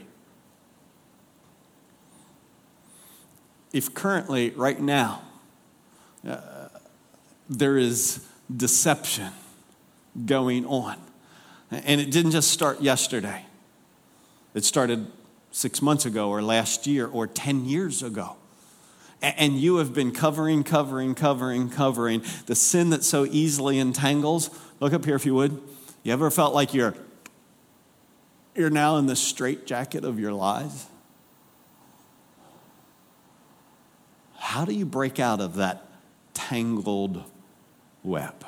[3.74, 5.22] if currently, right now,
[6.28, 6.70] uh,
[7.50, 9.34] there is deception
[10.26, 10.98] going on.
[11.72, 13.46] And it didn't just start yesterday,
[14.54, 15.08] it started
[15.52, 18.36] six months ago, or last year, or 10 years ago.
[19.22, 24.50] And you have been covering, covering, covering, covering the sin that so easily entangles.
[24.82, 25.62] Look up here if you would.
[26.04, 26.94] You ever felt like you're,
[28.54, 30.88] you're now in the straitjacket of your lies?
[34.38, 35.88] How do you break out of that
[36.34, 37.24] tangled
[38.04, 38.46] web?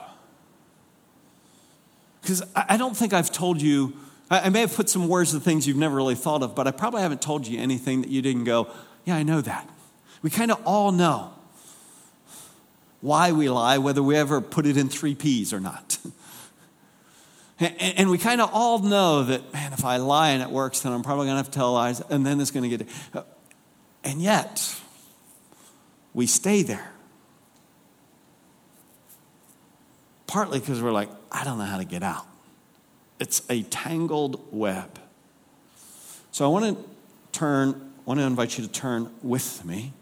[2.25, 3.93] Because I don't think I've told you,
[4.31, 6.71] I may have put some words to things you've never really thought of, but I
[6.71, 8.67] probably haven't told you anything that you didn't go,
[9.05, 9.69] yeah, I know that.
[10.23, 11.31] We kind of all know
[12.99, 15.99] why we lie, whether we ever put it in three P's or not.
[17.59, 20.93] and we kind of all know that, man, if I lie and it works, then
[20.93, 22.89] I'm probably going to have to tell lies, and then it's going to get.
[23.13, 23.21] Uh,
[24.03, 24.81] and yet,
[26.15, 26.91] we stay there.
[30.27, 32.25] Partly because we're like, I don't know how to get out.
[33.19, 34.99] It's a tangled web.
[36.31, 36.85] So I want to
[37.31, 39.93] turn, I want to invite you to turn with me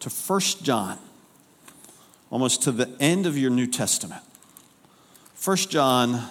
[0.00, 0.98] to 1 John,
[2.30, 4.22] almost to the end of your New Testament.
[5.42, 6.28] 1 John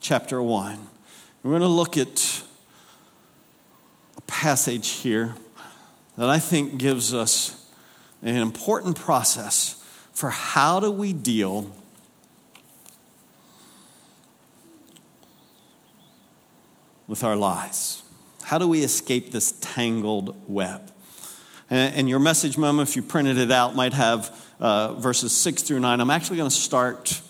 [0.00, 0.78] chapter 1.
[1.42, 2.42] We're going to look at
[4.16, 5.34] a passage here
[6.18, 7.66] that I think gives us
[8.22, 9.79] an important process
[10.20, 11.74] for how do we deal
[17.06, 18.02] with our lies?
[18.42, 20.92] How do we escape this tangled web?
[21.70, 25.80] And your message memo, if you printed it out, might have uh, verses six through
[25.80, 26.00] nine.
[26.02, 27.22] I'm actually going to start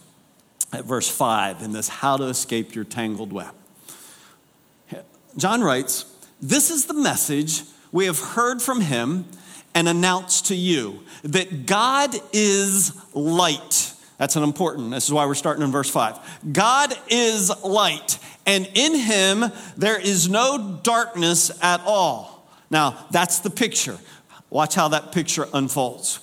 [0.72, 3.55] at verse five in this how to escape your tangled web.
[5.37, 6.07] John writes,
[6.42, 9.26] This is the message we have heard from him
[9.74, 13.94] and announce to you that God is light.
[14.18, 14.90] That's an important.
[14.90, 16.52] This is why we're starting in verse 5.
[16.52, 19.44] God is light, and in him
[19.76, 22.46] there is no darkness at all.
[22.70, 23.98] Now, that's the picture.
[24.50, 26.20] Watch how that picture unfolds.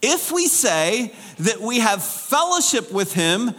[0.00, 3.54] If we say that we have fellowship with him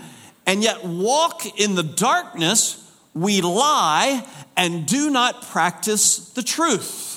[0.46, 2.80] and yet walk in the darkness,
[3.13, 4.26] we lie
[4.58, 7.12] and do not practice the truth.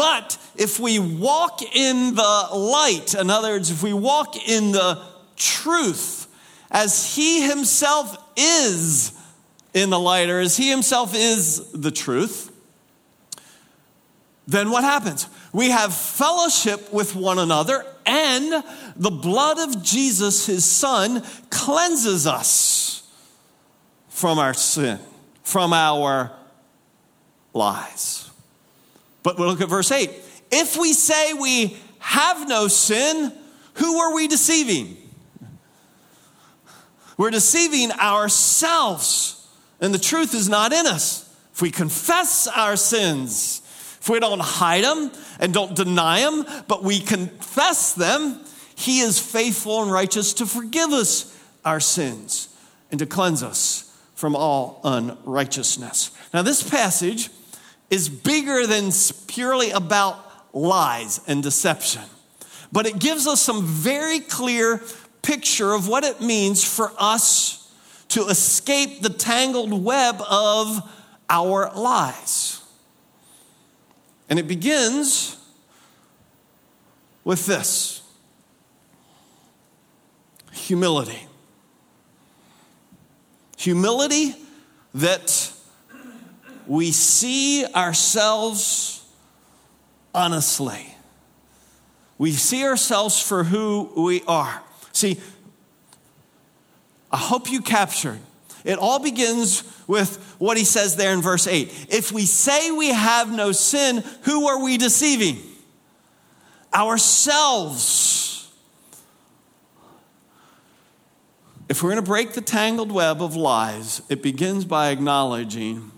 [0.00, 4.98] But if we walk in the light, in other words, if we walk in the
[5.36, 6.26] truth,
[6.70, 9.12] as He Himself is
[9.74, 12.50] in the light, or as He Himself is the truth,
[14.48, 15.26] then what happens?
[15.52, 18.64] We have fellowship with one another, and
[18.96, 23.06] the blood of Jesus, His Son, cleanses us
[24.08, 24.98] from our sin,
[25.42, 26.32] from our
[27.52, 28.29] lies.
[29.22, 30.10] But we'll look at verse 8.
[30.50, 33.32] If we say we have no sin,
[33.74, 34.96] who are we deceiving?
[37.16, 39.46] We're deceiving ourselves,
[39.80, 41.28] and the truth is not in us.
[41.52, 43.60] If we confess our sins,
[44.00, 48.40] if we don't hide them and don't deny them, but we confess them,
[48.74, 52.48] He is faithful and righteous to forgive us our sins
[52.90, 56.10] and to cleanse us from all unrighteousness.
[56.32, 57.28] Now, this passage
[57.90, 58.90] is bigger than
[59.26, 62.02] purely about lies and deception.
[62.72, 64.80] But it gives us some very clear
[65.22, 67.72] picture of what it means for us
[68.08, 70.88] to escape the tangled web of
[71.28, 72.62] our lies.
[74.28, 75.36] And it begins
[77.24, 78.02] with this
[80.52, 81.26] humility.
[83.58, 84.34] Humility
[84.94, 85.52] that
[86.70, 89.04] we see ourselves
[90.14, 90.94] honestly.
[92.16, 94.62] We see ourselves for who we are.
[94.92, 95.18] See,
[97.10, 98.20] I hope you captured.
[98.62, 101.88] It all begins with what he says there in verse 8.
[101.88, 105.38] If we say we have no sin, who are we deceiving?
[106.72, 108.48] Ourselves.
[111.68, 115.90] If we're going to break the tangled web of lies, it begins by acknowledging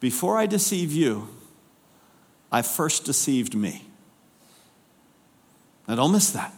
[0.00, 1.28] before I deceive you,
[2.50, 3.84] I first deceived me.
[5.86, 6.54] Now, don't miss that.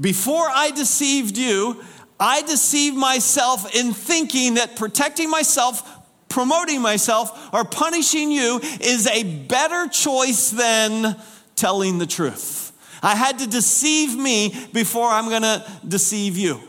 [0.00, 1.82] Before I deceived you,
[2.18, 5.82] I deceived myself in thinking that protecting myself,
[6.28, 11.16] promoting myself, or punishing you is a better choice than
[11.56, 12.72] telling the truth.
[13.02, 16.60] I had to deceive me before I'm going to deceive you.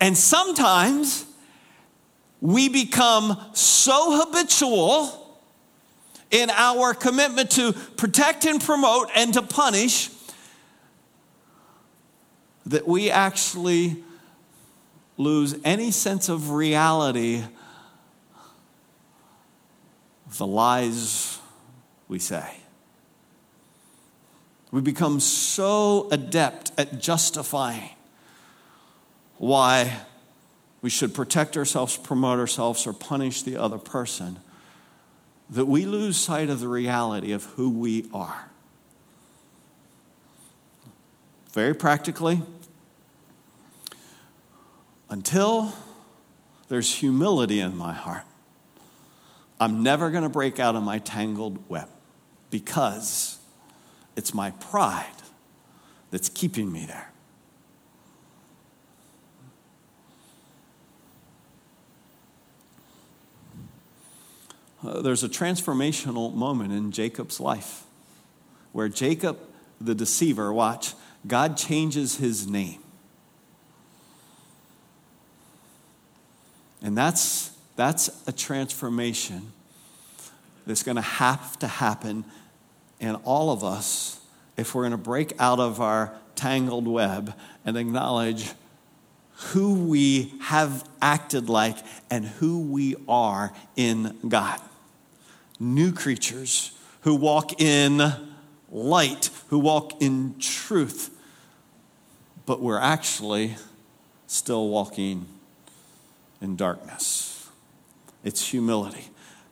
[0.00, 1.24] And sometimes
[2.40, 5.36] we become so habitual
[6.30, 10.10] in our commitment to protect and promote and to punish
[12.66, 13.96] that we actually
[15.16, 17.42] lose any sense of reality
[20.26, 21.38] of the lies
[22.06, 22.58] we say.
[24.70, 27.90] We become so adept at justifying
[29.38, 30.00] why
[30.80, 34.38] we should protect ourselves, promote ourselves, or punish the other person
[35.50, 38.50] that we lose sight of the reality of who we are.
[41.52, 42.42] Very practically,
[45.08, 45.72] until
[46.68, 48.24] there's humility in my heart,
[49.58, 51.88] I'm never going to break out of my tangled web
[52.50, 53.38] because
[54.14, 55.06] it's my pride
[56.10, 57.10] that's keeping me there.
[64.84, 67.84] Uh, there's a transformational moment in Jacob's life
[68.72, 69.38] where Jacob,
[69.80, 70.94] the deceiver, watch,
[71.26, 72.80] God changes his name.
[76.80, 79.52] And that's, that's a transformation
[80.66, 82.24] that's going to have to happen
[83.00, 84.20] in all of us
[84.56, 88.52] if we're going to break out of our tangled web and acknowledge
[89.52, 91.76] who we have acted like
[92.10, 94.60] and who we are in God.
[95.60, 98.12] New creatures who walk in
[98.70, 101.10] light, who walk in truth,
[102.46, 103.56] but we're actually
[104.26, 105.26] still walking
[106.40, 107.48] in darkness.
[108.24, 109.08] It's humility.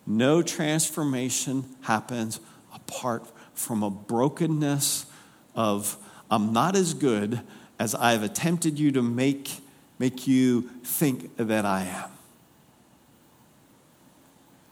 [0.07, 2.41] No transformation happens
[2.75, 5.07] apart from a brokenness
[5.55, 5.97] of,
[6.31, 7.41] I'm not as good
[7.79, 9.61] as I've attempted you to make,
[9.99, 12.11] make you think that I am.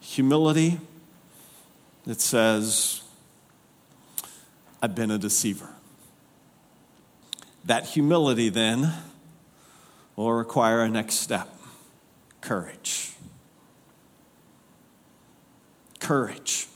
[0.00, 0.78] Humility
[2.06, 3.02] that says,
[4.82, 5.68] I've been a deceiver.
[7.64, 8.92] That humility then
[10.16, 11.48] will require a next step
[12.40, 13.12] courage.
[15.98, 16.68] Courage.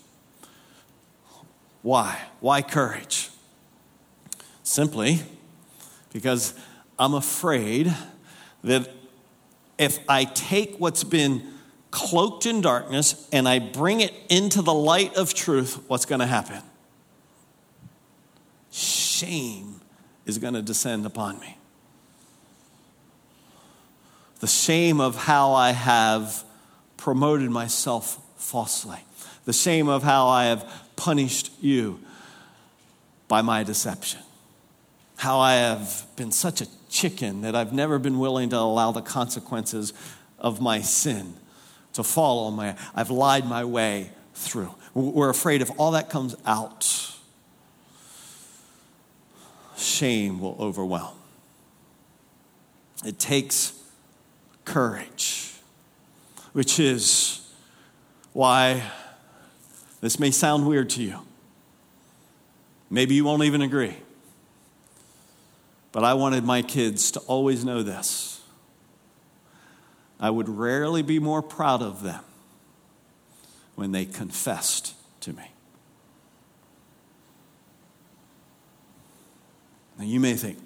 [1.83, 2.23] Why?
[2.41, 3.31] Why courage?
[4.63, 5.21] Simply
[6.13, 6.55] because
[6.99, 7.95] I'm afraid
[8.65, 8.91] that
[9.79, 11.58] if I take what's been
[11.91, 16.27] cloaked in darkness and I bring it into the light of truth, what's going to
[16.27, 16.63] happen?
[18.71, 19.81] Shame
[20.27, 21.57] is going to descend upon me.
[24.41, 26.45] The shame of how I have
[26.97, 28.99] promoted myself falsely,
[29.47, 31.99] the shame of how I have punished you
[33.27, 34.21] by my deception,
[35.17, 39.03] how I have been such a chicken that I've never been willing to allow the
[39.03, 39.93] consequences
[40.39, 41.35] of my sin
[41.99, 44.73] to fall on my I've lied my way through.
[44.95, 47.17] We're afraid if all that comes out,
[49.77, 51.17] shame will overwhelm.
[53.05, 53.73] It takes
[54.65, 55.55] courage,
[56.53, 57.45] which is
[58.33, 58.85] why
[60.01, 61.19] this may sound weird to you.
[62.91, 63.97] Maybe you won't even agree.
[65.91, 68.38] But I wanted my kids to always know this.
[70.21, 72.25] I would rarely be more proud of them
[73.75, 75.53] when they confessed to me.
[79.99, 80.59] Now, you may think,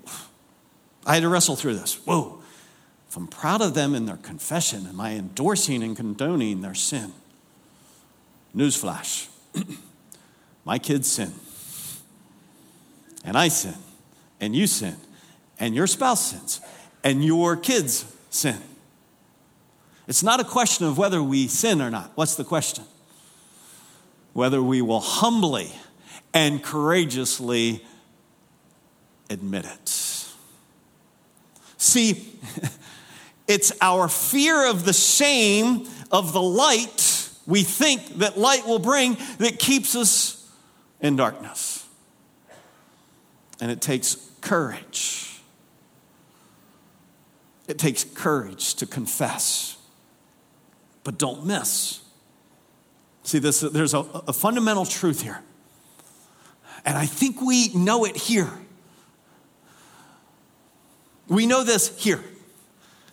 [1.07, 1.95] I had to wrestle through this.
[2.07, 2.43] Whoa,
[3.09, 7.13] if I'm proud of them in their confession, am I endorsing and condoning their sin?
[8.57, 9.29] Newsflash
[10.65, 11.33] my kids sin,
[13.25, 13.75] and I sin,
[14.41, 14.97] and you sin,
[15.59, 16.61] and your spouse sins,
[17.05, 18.59] and your kids sin.
[20.13, 22.13] It's not a question of whether we sin or not.
[22.17, 22.85] What's the question?
[24.35, 25.73] Whether we will humbly
[26.35, 27.83] and courageously
[29.31, 29.89] admit it.
[31.79, 32.31] See,
[33.49, 39.17] it's our fear of the shame of the light we think that light will bring
[39.39, 40.47] that keeps us
[41.01, 41.89] in darkness.
[43.63, 45.41] And it takes courage.
[47.67, 49.79] It takes courage to confess.
[51.05, 52.01] But don't miss.
[53.25, 55.41] See, this, there's a, a fundamental truth here.
[56.85, 58.51] And I think we know it here.
[61.29, 62.23] We know this here.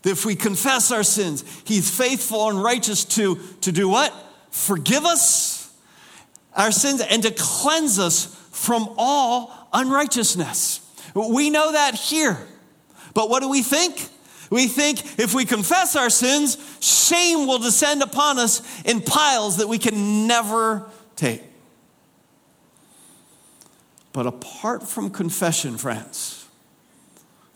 [0.02, 4.14] That if we confess our sins, He's faithful and righteous to, to do what?
[4.50, 5.74] Forgive us
[6.56, 10.82] our sins and to cleanse us from all unrighteousness.
[11.14, 12.38] We know that here.
[13.14, 14.10] But what do we think?
[14.50, 19.68] We think if we confess our sins, shame will descend upon us in piles that
[19.68, 21.44] we can never take.
[24.12, 26.48] But apart from confession, friends,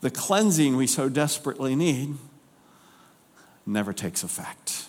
[0.02, 2.16] the cleansing we so desperately need
[3.66, 4.86] never takes effect.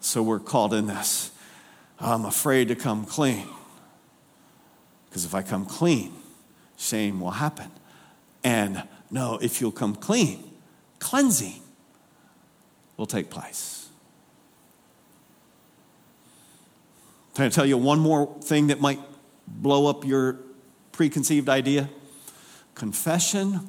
[0.00, 1.30] So we're called in this.
[1.98, 3.46] I'm afraid to come clean.
[5.08, 6.14] Because if I come clean,
[6.78, 7.70] shame will happen.
[8.42, 10.52] And no, if you'll come clean,
[10.98, 11.62] cleansing
[12.96, 13.88] will take place.
[17.34, 19.00] Can I tell you one more thing that might
[19.46, 20.38] blow up your
[20.92, 21.88] preconceived idea?
[22.74, 23.68] Confession,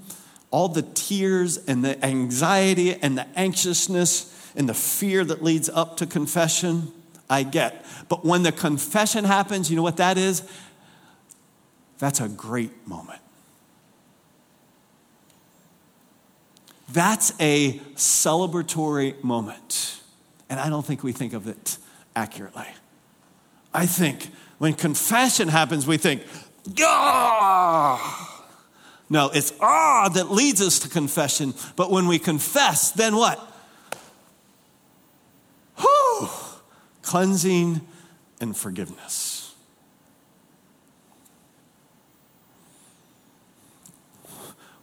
[0.51, 5.97] all the tears and the anxiety and the anxiousness and the fear that leads up
[5.97, 6.91] to confession,
[7.29, 7.85] I get.
[8.09, 10.43] But when the confession happens, you know what that is?
[11.99, 13.20] That's a great moment.
[16.93, 20.01] That's a celebratory moment.
[20.49, 21.77] And I don't think we think of it
[22.15, 22.67] accurately.
[23.73, 26.23] I think when confession happens, we think,
[26.81, 28.27] ah.
[29.09, 31.53] No, it's ah that leads us to confession.
[31.75, 33.39] But when we confess, then what?
[35.77, 36.29] Whew,
[37.01, 37.81] cleansing
[38.39, 39.53] and forgiveness.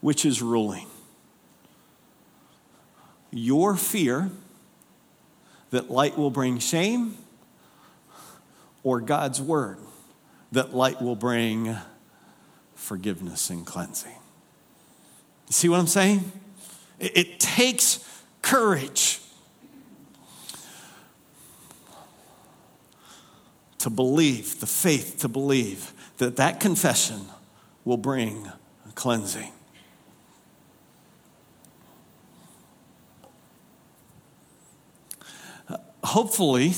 [0.00, 0.86] Which is ruling?
[3.30, 4.30] Your fear
[5.70, 7.18] that light will bring shame,
[8.82, 9.78] or God's word
[10.52, 11.76] that light will bring
[12.74, 14.14] forgiveness and cleansing.
[15.48, 16.32] You see what I'm saying?
[16.98, 19.20] It, it takes courage
[23.78, 27.26] to believe, the faith to believe that that confession
[27.84, 28.50] will bring
[28.94, 29.52] cleansing.
[36.08, 36.72] Hopefully,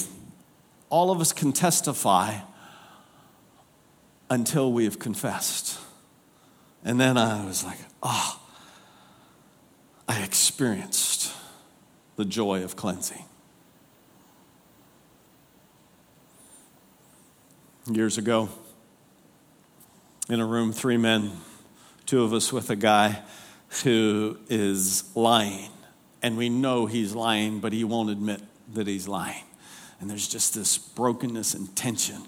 [0.88, 2.34] all of us can testify
[4.28, 5.78] until we have confessed.
[6.84, 8.40] And then I was like, oh,
[10.08, 11.32] I experienced
[12.16, 13.24] the joy of cleansing.
[17.92, 18.48] years ago
[20.28, 21.30] in a room, three men,
[22.04, 23.22] two of us with a guy
[23.84, 25.70] who is lying.
[26.20, 28.40] And we know he's lying, but he won't admit
[28.74, 29.44] that he's lying.
[30.00, 32.22] And there's just this brokenness and tension.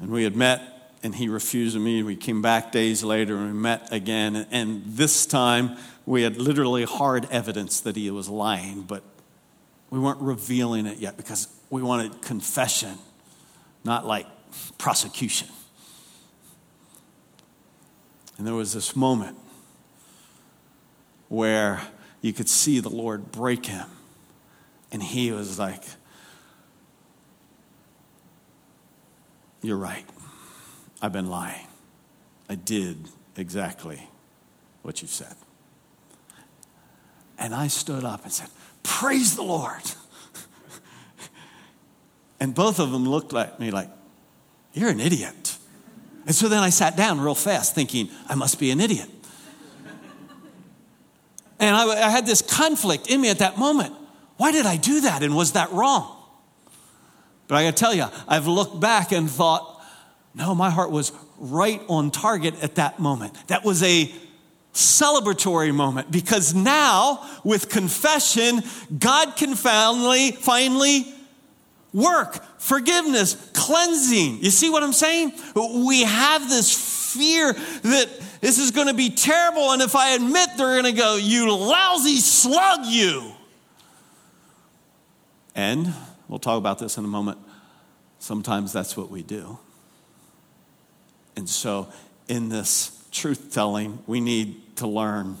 [0.00, 2.02] And we had met, and he refused me.
[2.02, 4.46] We came back days later and we met again.
[4.50, 9.02] And this time, we had literally hard evidence that he was lying, but
[9.90, 12.98] we weren't revealing it yet because we wanted confession
[13.86, 14.26] not like
[14.78, 15.48] prosecution.
[18.36, 19.38] And there was this moment
[21.28, 21.80] where
[22.20, 23.86] you could see the Lord break him.
[24.96, 25.82] And he was like,
[29.60, 30.06] You're right.
[31.02, 31.66] I've been lying.
[32.48, 34.08] I did exactly
[34.80, 35.34] what you said.
[37.38, 38.48] And I stood up and said,
[38.82, 39.82] Praise the Lord.
[42.40, 43.90] And both of them looked at me like,
[44.72, 45.58] You're an idiot.
[46.24, 49.10] And so then I sat down real fast, thinking, I must be an idiot.
[51.58, 53.92] And I, I, had this conflict in me at that moment.
[54.36, 55.22] Why did I do that?
[55.22, 56.12] And was that wrong?
[57.48, 59.82] But I gotta tell you, I've looked back and thought,
[60.34, 63.34] no, my heart was right on target at that moment.
[63.48, 64.12] That was a
[64.74, 68.62] celebratory moment because now, with confession,
[68.98, 71.06] God can finally, finally
[71.94, 74.42] work, forgiveness, cleansing.
[74.42, 75.32] You see what I'm saying?
[75.54, 78.08] We have this fear that
[78.42, 79.72] this is to be terrible.
[79.72, 83.32] And if I admit, they're to go, You lousy slug, you.
[85.56, 85.94] And
[86.28, 87.38] we'll talk about this in a moment.
[88.18, 89.58] Sometimes that's what we do.
[91.34, 91.88] And so,
[92.28, 95.38] in this truth telling, we need to learn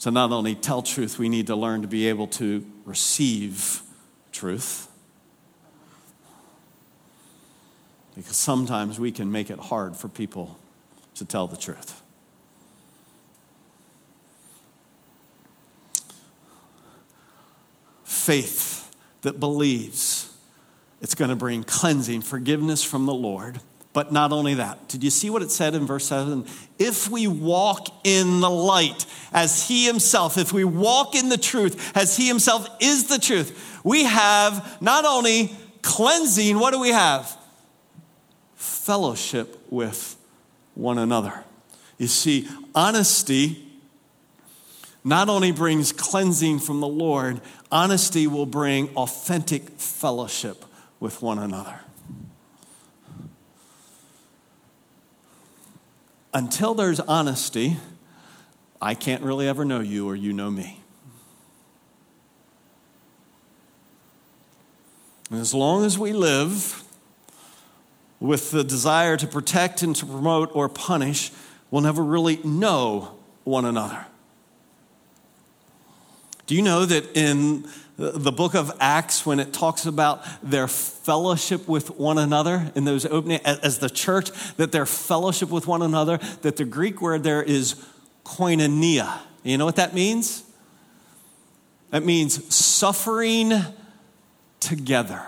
[0.00, 3.82] to not only tell truth, we need to learn to be able to receive
[4.30, 4.88] truth.
[8.14, 10.58] Because sometimes we can make it hard for people
[11.16, 12.02] to tell the truth.
[18.04, 18.83] Faith
[19.24, 20.32] that believes
[21.02, 23.60] it's going to bring cleansing, forgiveness from the Lord.
[23.92, 26.46] But not only that, did you see what it said in verse 7?
[26.78, 31.96] If we walk in the light as He Himself, if we walk in the truth
[31.96, 37.36] as He Himself is the truth, we have not only cleansing, what do we have?
[38.56, 40.16] Fellowship with
[40.74, 41.44] one another.
[41.98, 43.63] You see, honesty
[45.04, 50.64] not only brings cleansing from the Lord, honesty will bring authentic fellowship
[50.98, 51.80] with one another.
[56.32, 57.76] Until there's honesty,
[58.80, 60.80] I can't really ever know you or you know me.
[65.30, 66.82] And as long as we live
[68.20, 71.30] with the desire to protect and to promote or punish,
[71.70, 74.06] we'll never really know one another.
[76.46, 77.66] Do you know that in
[77.96, 83.06] the book of Acts, when it talks about their fellowship with one another, in those
[83.06, 87.42] opening, as the church, that their fellowship with one another, that the Greek word there
[87.42, 87.82] is
[88.24, 89.20] koinonia.
[89.42, 90.42] You know what that means?
[91.90, 93.52] That means suffering
[94.58, 95.22] together.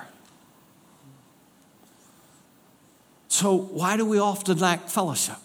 [3.28, 5.36] So, why do we often lack fellowship?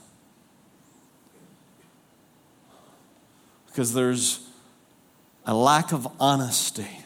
[3.67, 4.39] Because there's
[5.45, 6.99] a lack of honesty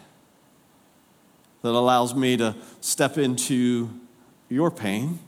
[1.62, 3.90] that allows me to step into
[4.50, 5.20] your pain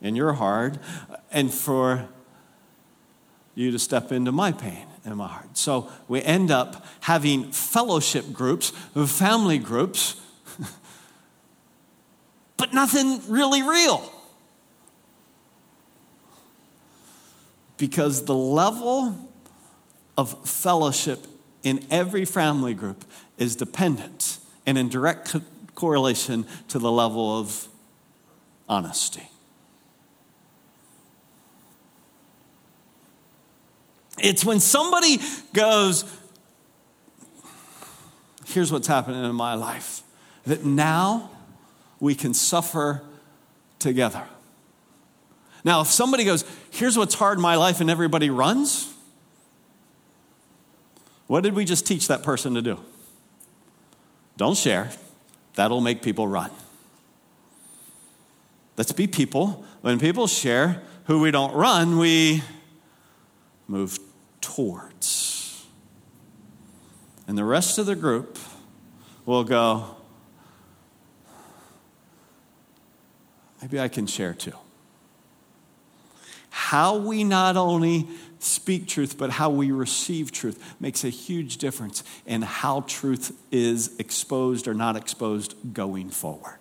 [0.00, 0.78] and your heart
[1.30, 2.08] and for
[3.54, 5.56] you to step into my pain and my heart.
[5.56, 8.70] So we end up having fellowship groups,
[9.06, 10.20] family groups,
[12.56, 14.10] but nothing really real.
[17.76, 19.28] Because the level
[20.16, 21.26] of fellowship
[21.62, 23.04] in every family group
[23.38, 25.42] is dependent and in direct co-
[25.74, 27.68] correlation to the level of
[28.68, 29.28] honesty.
[34.18, 35.18] It's when somebody
[35.52, 36.04] goes,
[38.46, 40.02] here's what's happening in my life,
[40.44, 41.30] that now
[41.98, 43.02] we can suffer
[43.78, 44.24] together.
[45.64, 48.91] Now, if somebody goes, here's what's hard in my life, and everybody runs,
[51.26, 52.78] what did we just teach that person to do?
[54.36, 54.90] Don't share.
[55.54, 56.50] That'll make people run.
[58.76, 59.64] Let's be people.
[59.82, 62.42] When people share who we don't run, we
[63.68, 63.98] move
[64.40, 65.64] towards.
[67.26, 68.38] And the rest of the group
[69.24, 69.96] will go,
[73.60, 74.52] maybe I can share too.
[76.50, 78.08] How we not only
[78.42, 83.98] speak truth, but how we receive truth makes a huge difference in how truth is
[83.98, 86.58] exposed or not exposed going forward.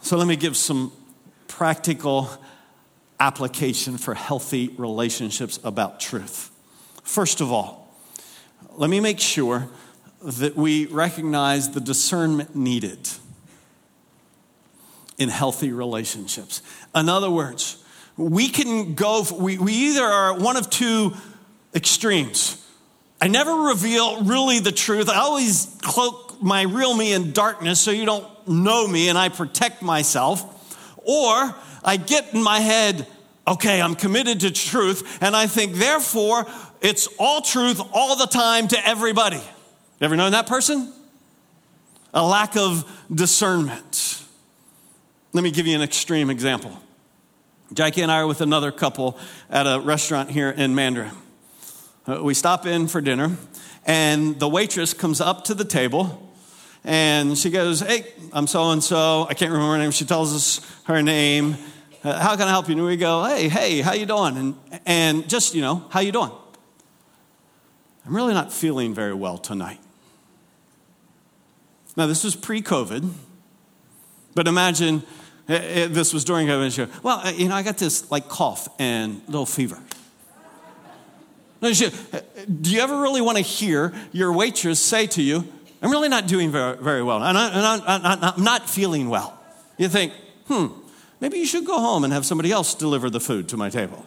[0.00, 0.92] So, let me give some
[1.48, 2.28] practical
[3.20, 6.50] application for healthy relationships about truth.
[7.04, 7.96] First of all,
[8.72, 9.68] let me make sure
[10.22, 13.08] that we recognize the discernment needed
[15.18, 16.62] in healthy relationships.
[16.94, 17.82] In other words,
[18.16, 21.12] we can go, we, we either are one of two
[21.74, 22.60] extremes.
[23.20, 25.08] I never reveal really the truth.
[25.08, 29.28] I always cloak my real me in darkness so you don't know me and I
[29.28, 30.50] protect myself.
[30.98, 31.54] Or
[31.84, 33.06] I get in my head,
[33.46, 36.46] okay, I'm committed to truth, and I think, therefore,
[36.80, 39.36] it's all truth all the time to everybody.
[39.36, 39.42] You
[40.00, 40.92] ever known that person?
[42.12, 44.23] A lack of discernment.
[45.34, 46.70] Let me give you an extreme example.
[47.72, 49.18] Jackie and I are with another couple
[49.50, 51.10] at a restaurant here in Mandarin.
[52.06, 53.36] Uh, we stop in for dinner,
[53.84, 56.32] and the waitress comes up to the table
[56.84, 59.26] and she goes, Hey, I'm so and so.
[59.28, 59.90] I can't remember her name.
[59.90, 61.56] She tells us her name.
[62.04, 62.76] Uh, how can I help you?
[62.76, 64.36] And we go, Hey, hey, how you doing?
[64.36, 64.54] And,
[64.86, 66.30] and just, you know, how you doing?
[68.06, 69.80] I'm really not feeling very well tonight.
[71.96, 73.10] Now, this was pre COVID,
[74.36, 75.02] but imagine
[75.46, 77.02] this was during COVID.
[77.02, 79.78] Well, uh, you know, I got this like cough and little fever.
[81.60, 81.90] No, she,
[82.60, 85.48] do you ever really want to hear your waitress say to you,
[85.80, 89.38] I'm really not doing very, very well, and, I, am not feeling well?
[89.78, 90.12] You think,
[90.46, 90.66] hmm,
[91.20, 94.04] maybe you should go home and have somebody else deliver the food to my table.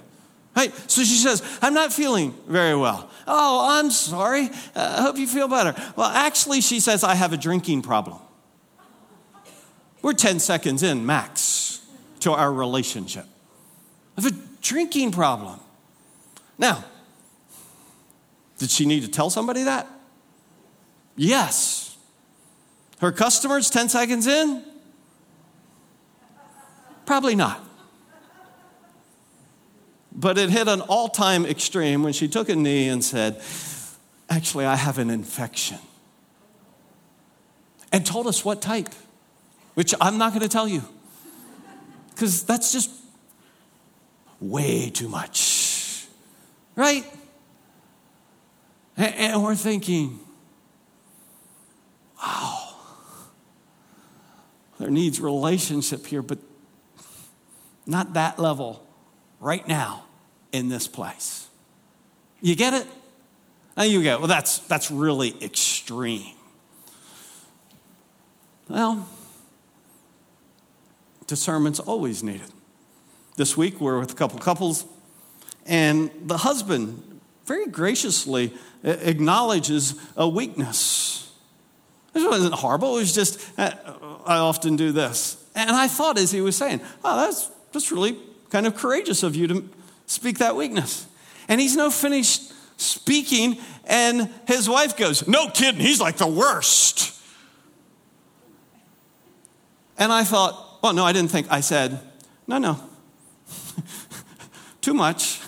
[0.55, 0.73] Right?
[0.89, 3.09] So she says, I'm not feeling very well.
[3.27, 4.49] Oh, I'm sorry.
[4.75, 5.75] Uh, I hope you feel better.
[5.95, 8.17] Well, actually, she says, I have a drinking problem.
[10.07, 11.85] We're 10 seconds in, max,
[12.21, 13.25] to our relationship.
[14.15, 15.59] Have a drinking problem.
[16.57, 16.85] Now,
[18.57, 19.85] did she need to tell somebody that?
[21.17, 21.97] Yes.
[23.01, 24.63] Her customers 10 seconds in?
[27.05, 27.61] Probably not.
[30.13, 33.41] But it hit an all time extreme when she took a knee and said,
[34.29, 35.79] Actually, I have an infection.
[37.91, 38.87] And told us what type,
[39.77, 40.81] which I'm not going to tell you
[42.09, 42.89] because that's just
[44.39, 46.07] way too much.
[46.75, 47.05] Right?
[48.97, 50.19] And we're thinking,
[52.19, 52.73] wow,
[54.79, 56.39] there needs relationship here, but
[57.85, 58.83] not that level
[59.39, 60.05] right now
[60.51, 61.49] in this place.
[62.41, 62.87] You get it?
[63.77, 66.33] Now you go, well, that's, that's really extreme.
[68.67, 69.07] Well,
[71.27, 72.49] discernment's always needed.
[73.35, 74.85] This week we're with a couple couples,
[75.65, 78.53] and the husband very graciously
[78.83, 81.31] acknowledges a weakness.
[82.13, 83.71] This wasn't horrible, it was just, uh,
[84.25, 85.43] I often do this.
[85.55, 88.17] And I thought as he was saying, oh, that's, that's really
[88.49, 89.69] kind of courageous of you to
[90.05, 91.05] speak that weakness.
[91.47, 97.13] And he's no finished speaking, and his wife goes, No kidding, he's like the worst.
[99.97, 101.51] And I thought, well, no, I didn't think.
[101.51, 101.99] I said,
[102.47, 102.79] No, no,
[104.81, 105.41] too much.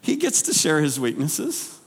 [0.00, 1.78] he gets to share his weaknesses.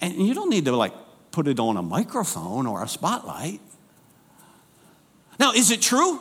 [0.00, 0.92] And you don't need to like
[1.30, 3.60] put it on a microphone or a spotlight.
[5.38, 6.20] Now, is it true?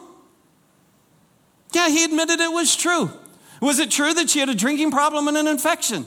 [1.73, 3.11] Yeah, he admitted it was true.
[3.61, 6.05] Was it true that she had a drinking problem and an infection?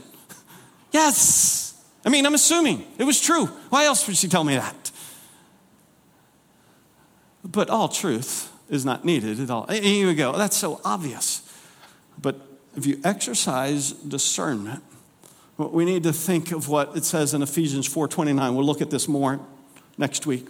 [0.92, 1.74] Yes.
[2.05, 3.46] I mean, I'm assuming it was true.
[3.68, 4.80] Why else would she tell me that?
[7.45, 9.66] But all truth is not needed at all.
[9.66, 10.32] Here we go.
[10.36, 11.43] That's so obvious.
[12.20, 12.41] But
[12.76, 14.82] if you exercise discernment,
[15.57, 18.55] we need to think of what it says in Ephesians 4:29.
[18.55, 19.41] We'll look at this more
[19.99, 20.49] next week.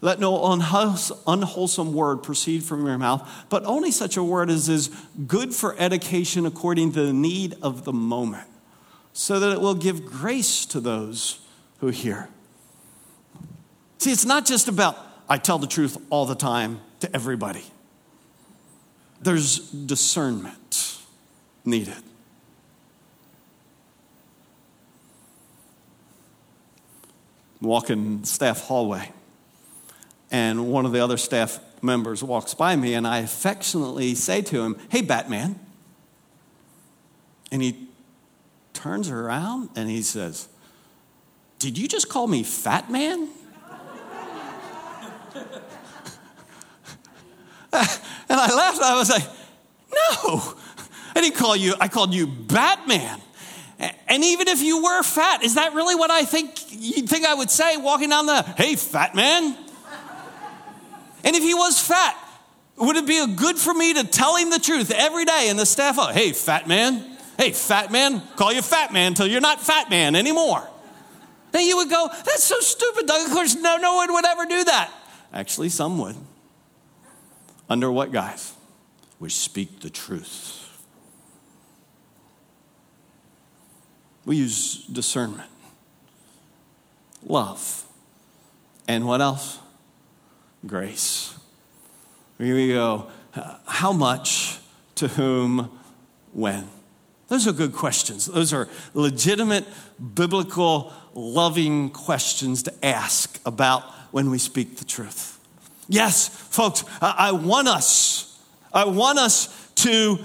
[0.00, 4.90] Let no unwholesome word proceed from your mouth, but only such a word as is
[5.26, 8.46] good for education according to the need of the moment,
[9.14, 11.38] so that it will give grace to those
[11.78, 12.28] who hear.
[13.98, 14.98] See, it's not just about
[15.28, 17.64] I tell the truth all the time to everybody,
[19.20, 20.98] there's discernment
[21.64, 21.94] needed.
[27.60, 29.10] Walking staff hallway
[30.34, 34.62] and one of the other staff members walks by me, and I affectionately say to
[34.62, 35.60] him, Hey, Batman.
[37.52, 37.88] And he
[38.72, 40.48] turns around and he says,
[41.60, 43.28] Did you just call me Fat Man?
[48.28, 48.80] and I laughed.
[48.80, 49.24] I was like,
[49.92, 50.54] No,
[51.14, 53.20] I didn't call you, I called you Batman.
[54.08, 57.34] And even if you were fat, is that really what I think you'd think I
[57.34, 59.56] would say walking down the, hey, fat man?
[61.24, 62.16] And if he was fat,
[62.76, 65.66] would it be good for me to tell him the truth every day in the
[65.66, 65.96] staff?
[65.98, 67.04] Oh, hey, fat man.
[67.38, 68.22] Hey, fat man.
[68.36, 70.66] Call you fat man until you're not fat man anymore.
[71.50, 73.26] Then you would go, that's so stupid, Doug.
[73.26, 74.90] Of course, no, no one would ever do that.
[75.32, 76.16] Actually, some would.
[77.68, 78.54] Under what guise?
[79.18, 80.60] We speak the truth.
[84.24, 85.50] We use discernment,
[87.26, 87.84] love,
[88.88, 89.58] and what else?
[90.66, 91.36] grace.
[92.38, 93.08] Here we go.
[93.66, 94.58] How much,
[94.96, 95.70] to whom,
[96.32, 96.68] when?
[97.28, 98.26] Those are good questions.
[98.26, 99.64] Those are legitimate,
[100.14, 105.33] biblical, loving questions to ask about when we speak the truth.
[105.88, 108.38] Yes, folks, I want us,
[108.72, 110.18] I want us to,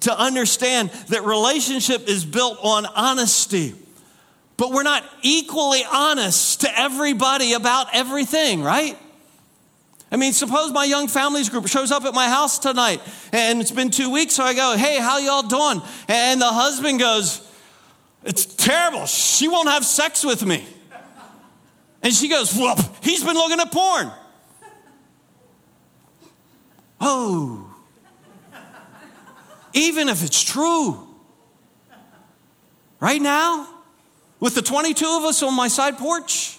[0.00, 3.74] to understand that relationship is built on honesty.
[4.56, 8.98] But we're not equally honest to everybody about everything, right?
[10.10, 13.00] I mean, suppose my young families group shows up at my house tonight
[13.32, 15.82] and it's been two weeks, so I go, hey, how y'all doing?
[16.08, 17.46] And the husband goes,
[18.24, 19.06] it's terrible.
[19.06, 20.66] She won't have sex with me.
[22.02, 24.10] And she goes, well, he's been looking at porn.
[27.00, 27.68] Oh,
[29.72, 31.06] even if it's true.
[33.00, 33.68] Right now,
[34.40, 36.58] with the 22 of us on my side porch,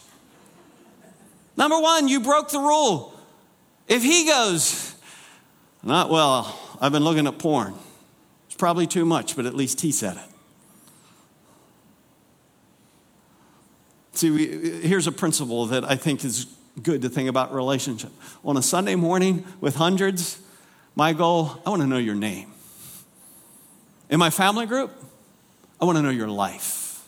[1.57, 3.13] number one, you broke the rule.
[3.87, 4.95] If he goes,
[5.83, 7.73] not well, I've been looking at porn.
[8.45, 10.23] It's probably too much, but at least he said it.
[14.13, 14.47] See, we,
[14.81, 16.45] here's a principle that I think is
[16.81, 18.11] good to think about relationship.
[18.43, 20.39] On a Sunday morning with hundreds,
[20.95, 22.51] my goal, I want to know your name.
[24.09, 24.91] In my family group,
[25.79, 27.07] I want to know your life.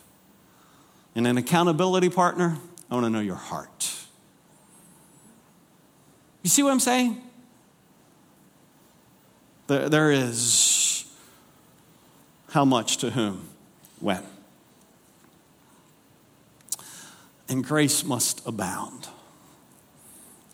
[1.14, 2.58] In an accountability partner,
[2.90, 3.92] I want to know your heart.
[6.42, 7.20] You see what I'm saying?
[9.66, 11.04] There, there is
[12.50, 13.48] how much to whom,
[14.00, 14.22] when.
[17.48, 19.08] And grace must abound.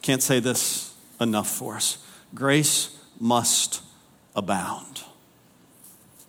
[0.09, 1.99] Can't say this enough for us.
[2.35, 3.83] Grace must
[4.35, 5.03] abound.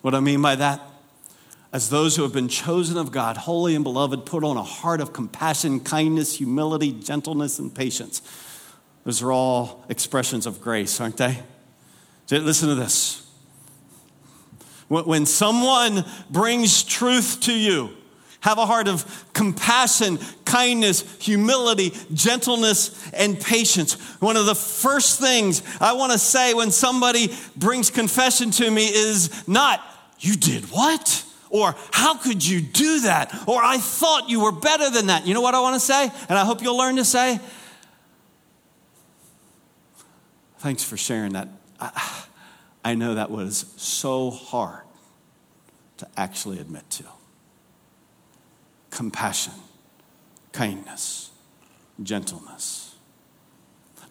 [0.02, 0.82] What I mean by that?
[1.72, 5.00] As those who have been chosen of God, holy and beloved, put on a heart
[5.00, 8.20] of compassion, kindness, humility, gentleness, and patience.
[9.04, 11.42] Those are all expressions of grace, aren't they?
[12.30, 13.26] Listen to this.
[14.88, 17.96] When someone brings truth to you,
[18.40, 23.94] have a heart of compassion, kindness, humility, gentleness, and patience.
[24.20, 28.86] One of the first things I want to say when somebody brings confession to me
[28.86, 29.82] is not,
[30.18, 31.24] You did what?
[31.50, 33.34] Or, How could you do that?
[33.46, 35.26] Or, I thought you were better than that.
[35.26, 36.04] You know what I want to say?
[36.28, 37.40] And I hope you'll learn to say?
[40.60, 41.48] Thanks for sharing that.
[42.84, 44.84] I, know that was so hard
[45.96, 47.04] to actually admit to
[49.00, 49.54] compassion,
[50.52, 51.30] kindness,
[52.02, 52.94] gentleness.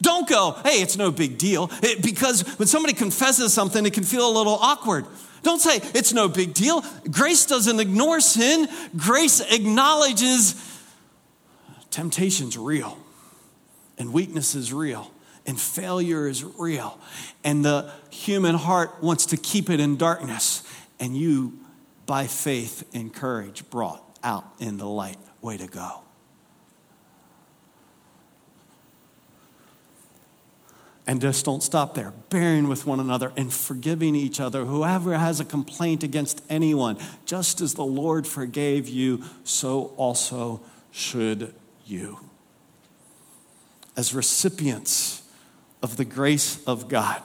[0.01, 1.69] Don't go, hey, it's no big deal.
[1.83, 5.05] It, because when somebody confesses something, it can feel a little awkward.
[5.43, 6.83] Don't say, it's no big deal.
[7.11, 8.67] Grace doesn't ignore sin,
[8.97, 10.55] grace acknowledges
[11.91, 12.97] temptation's real,
[13.99, 15.11] and weakness is real,
[15.45, 16.99] and failure is real.
[17.43, 20.63] And the human heart wants to keep it in darkness.
[20.99, 21.59] And you,
[22.07, 25.17] by faith and courage, brought out in the light.
[25.41, 26.01] Way to go.
[31.07, 32.13] And just don't stop there.
[32.29, 34.65] Bearing with one another and forgiving each other.
[34.65, 40.61] Whoever has a complaint against anyone, just as the Lord forgave you, so also
[40.91, 41.53] should
[41.85, 42.19] you.
[43.97, 45.23] As recipients
[45.81, 47.23] of the grace of God,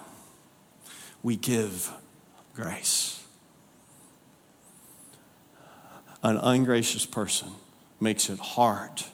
[1.23, 1.93] we give
[2.55, 3.24] grace.
[6.25, 7.49] An ungracious person
[8.01, 9.05] makes it hard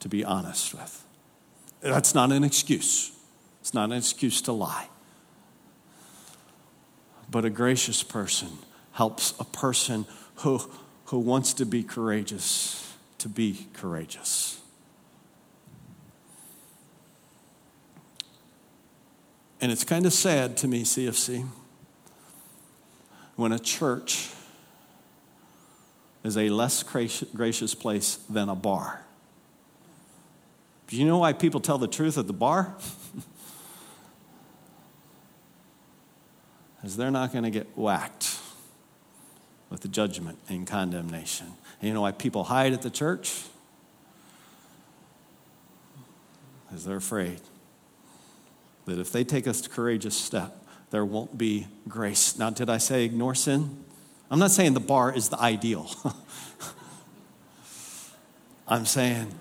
[0.00, 1.02] to be honest with.
[1.80, 3.12] That's not an excuse.
[3.62, 4.88] It's not an excuse to lie.
[7.30, 8.58] But a gracious person
[8.92, 10.60] helps a person who,
[11.06, 14.60] who wants to be courageous to be courageous.
[19.62, 21.46] And it's kind of sad to me, CFC,
[23.36, 24.28] when a church
[26.26, 29.02] is a less gracious place than a bar.
[30.88, 32.74] Do you know why people tell the truth at the bar?
[36.76, 38.38] Because they're not going to get whacked
[39.70, 41.48] with the judgment and condemnation.
[41.80, 43.42] And you know why people hide at the church?
[46.68, 47.40] Because they're afraid
[48.84, 52.38] that if they take a courageous step, there won't be grace.
[52.38, 53.84] Now, did I say ignore sin?
[54.30, 55.90] I'm not saying the bar is the ideal.
[58.68, 59.32] I'm saying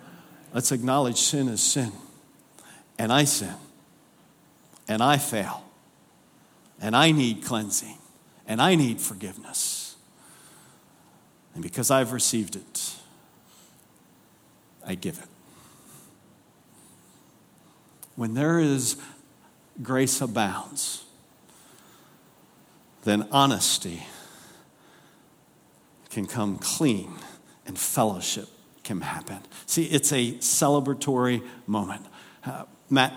[0.54, 1.92] let's acknowledge sin as sin.
[2.98, 3.56] And I sin.
[4.88, 5.64] And I fail.
[6.80, 7.98] And I need cleansing.
[8.48, 9.96] And I need forgiveness.
[11.56, 12.96] And because I've received it,
[14.86, 15.28] I give it.
[18.16, 18.98] When there is
[19.82, 21.06] grace abounds,
[23.04, 24.04] then honesty
[26.16, 27.11] can come clean
[27.68, 28.47] and fellowship
[28.86, 29.39] can happen.
[29.66, 32.05] See, it's a celebratory moment.
[32.45, 33.13] Uh, Matt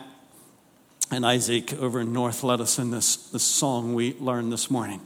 [1.12, 5.00] and Isaac over in North led us in this, this song we learned this morning.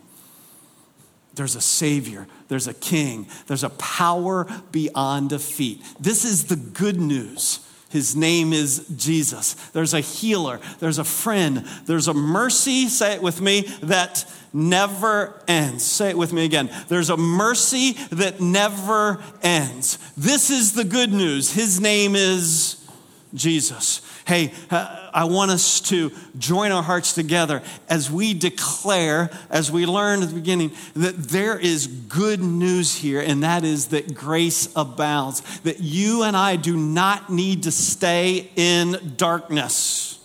[1.34, 5.82] There's a Savior, there's a King, there's a power beyond defeat.
[6.01, 7.61] This is the good news
[7.93, 9.55] his name is Jesus.
[9.72, 15.40] There's a healer, there's a friend, there's a mercy, say it with me, that never
[15.47, 15.84] ends.
[15.84, 16.70] Say it with me again.
[16.88, 19.99] There's a mercy that never ends.
[20.16, 21.53] This is the good news.
[21.53, 22.82] His name is
[23.34, 24.01] Jesus.
[24.25, 29.85] Hey, uh, I want us to join our hearts together as we declare, as we
[29.85, 34.68] learned at the beginning, that there is good news here, and that is that grace
[34.77, 40.20] abounds, that you and I do not need to stay in darkness.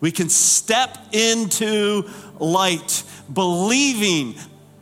[0.00, 2.08] We can step into
[2.38, 4.36] light, believing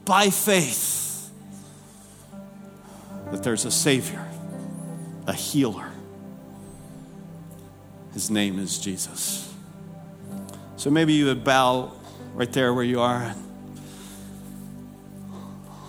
[0.05, 1.31] by faith
[3.33, 4.25] that there's a Savior,
[5.27, 5.91] a healer
[8.15, 9.53] his name is Jesus.
[10.77, 11.93] So maybe you would bow
[12.33, 13.35] right there where you are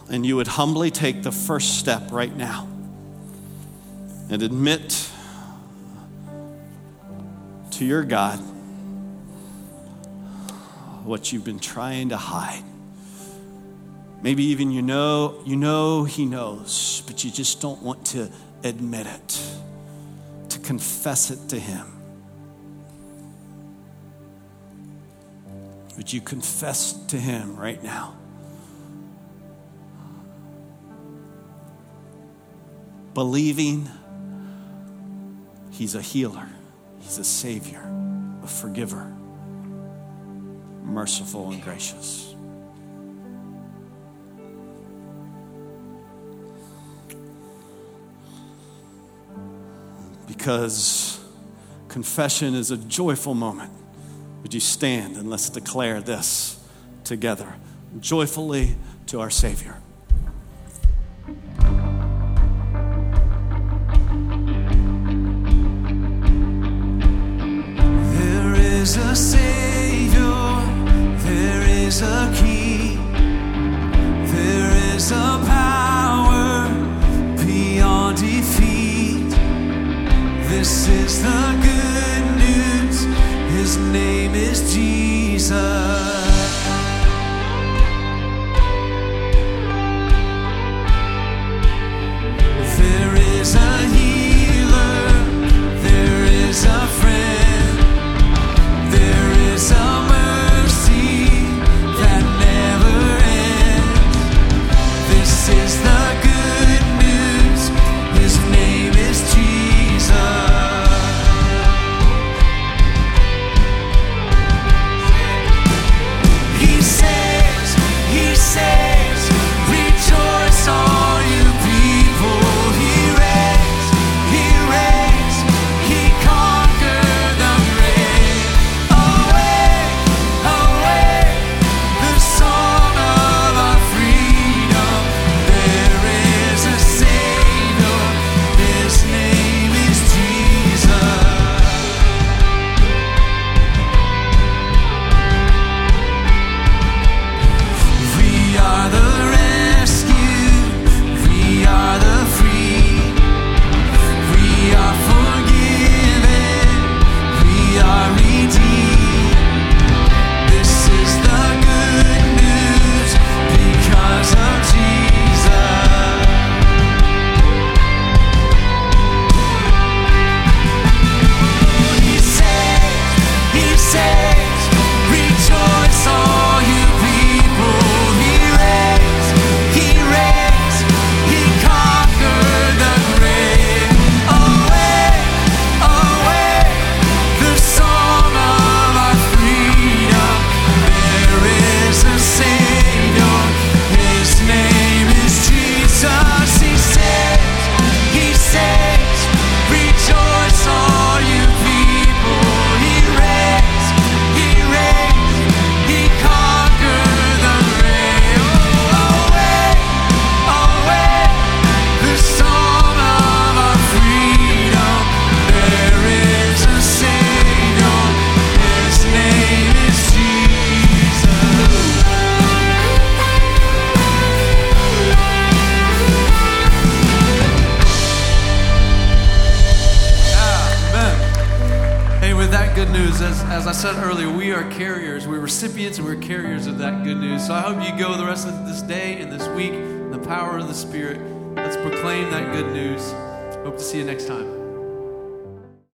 [0.10, 2.68] and you would humbly take the first step right now
[4.30, 5.10] and admit
[7.72, 8.38] to your God
[11.04, 12.64] what you've been trying to hide.
[14.22, 18.32] Maybe even you know you know he knows, but you just don't want to
[18.64, 19.42] admit it,
[20.50, 21.95] to confess it to him.
[25.98, 28.18] Would you confess to Him right now?
[33.14, 33.90] Believing
[35.72, 36.48] He's a healer,
[37.00, 37.82] He's a Savior,
[38.44, 39.14] a forgiver,
[40.84, 42.34] merciful and gracious.
[50.28, 51.20] Because
[51.88, 53.72] confession is a joyful moment.
[54.46, 56.64] Would you stand and let's declare this
[57.04, 57.56] together
[58.00, 58.76] joyfully
[59.08, 59.78] to our Savior?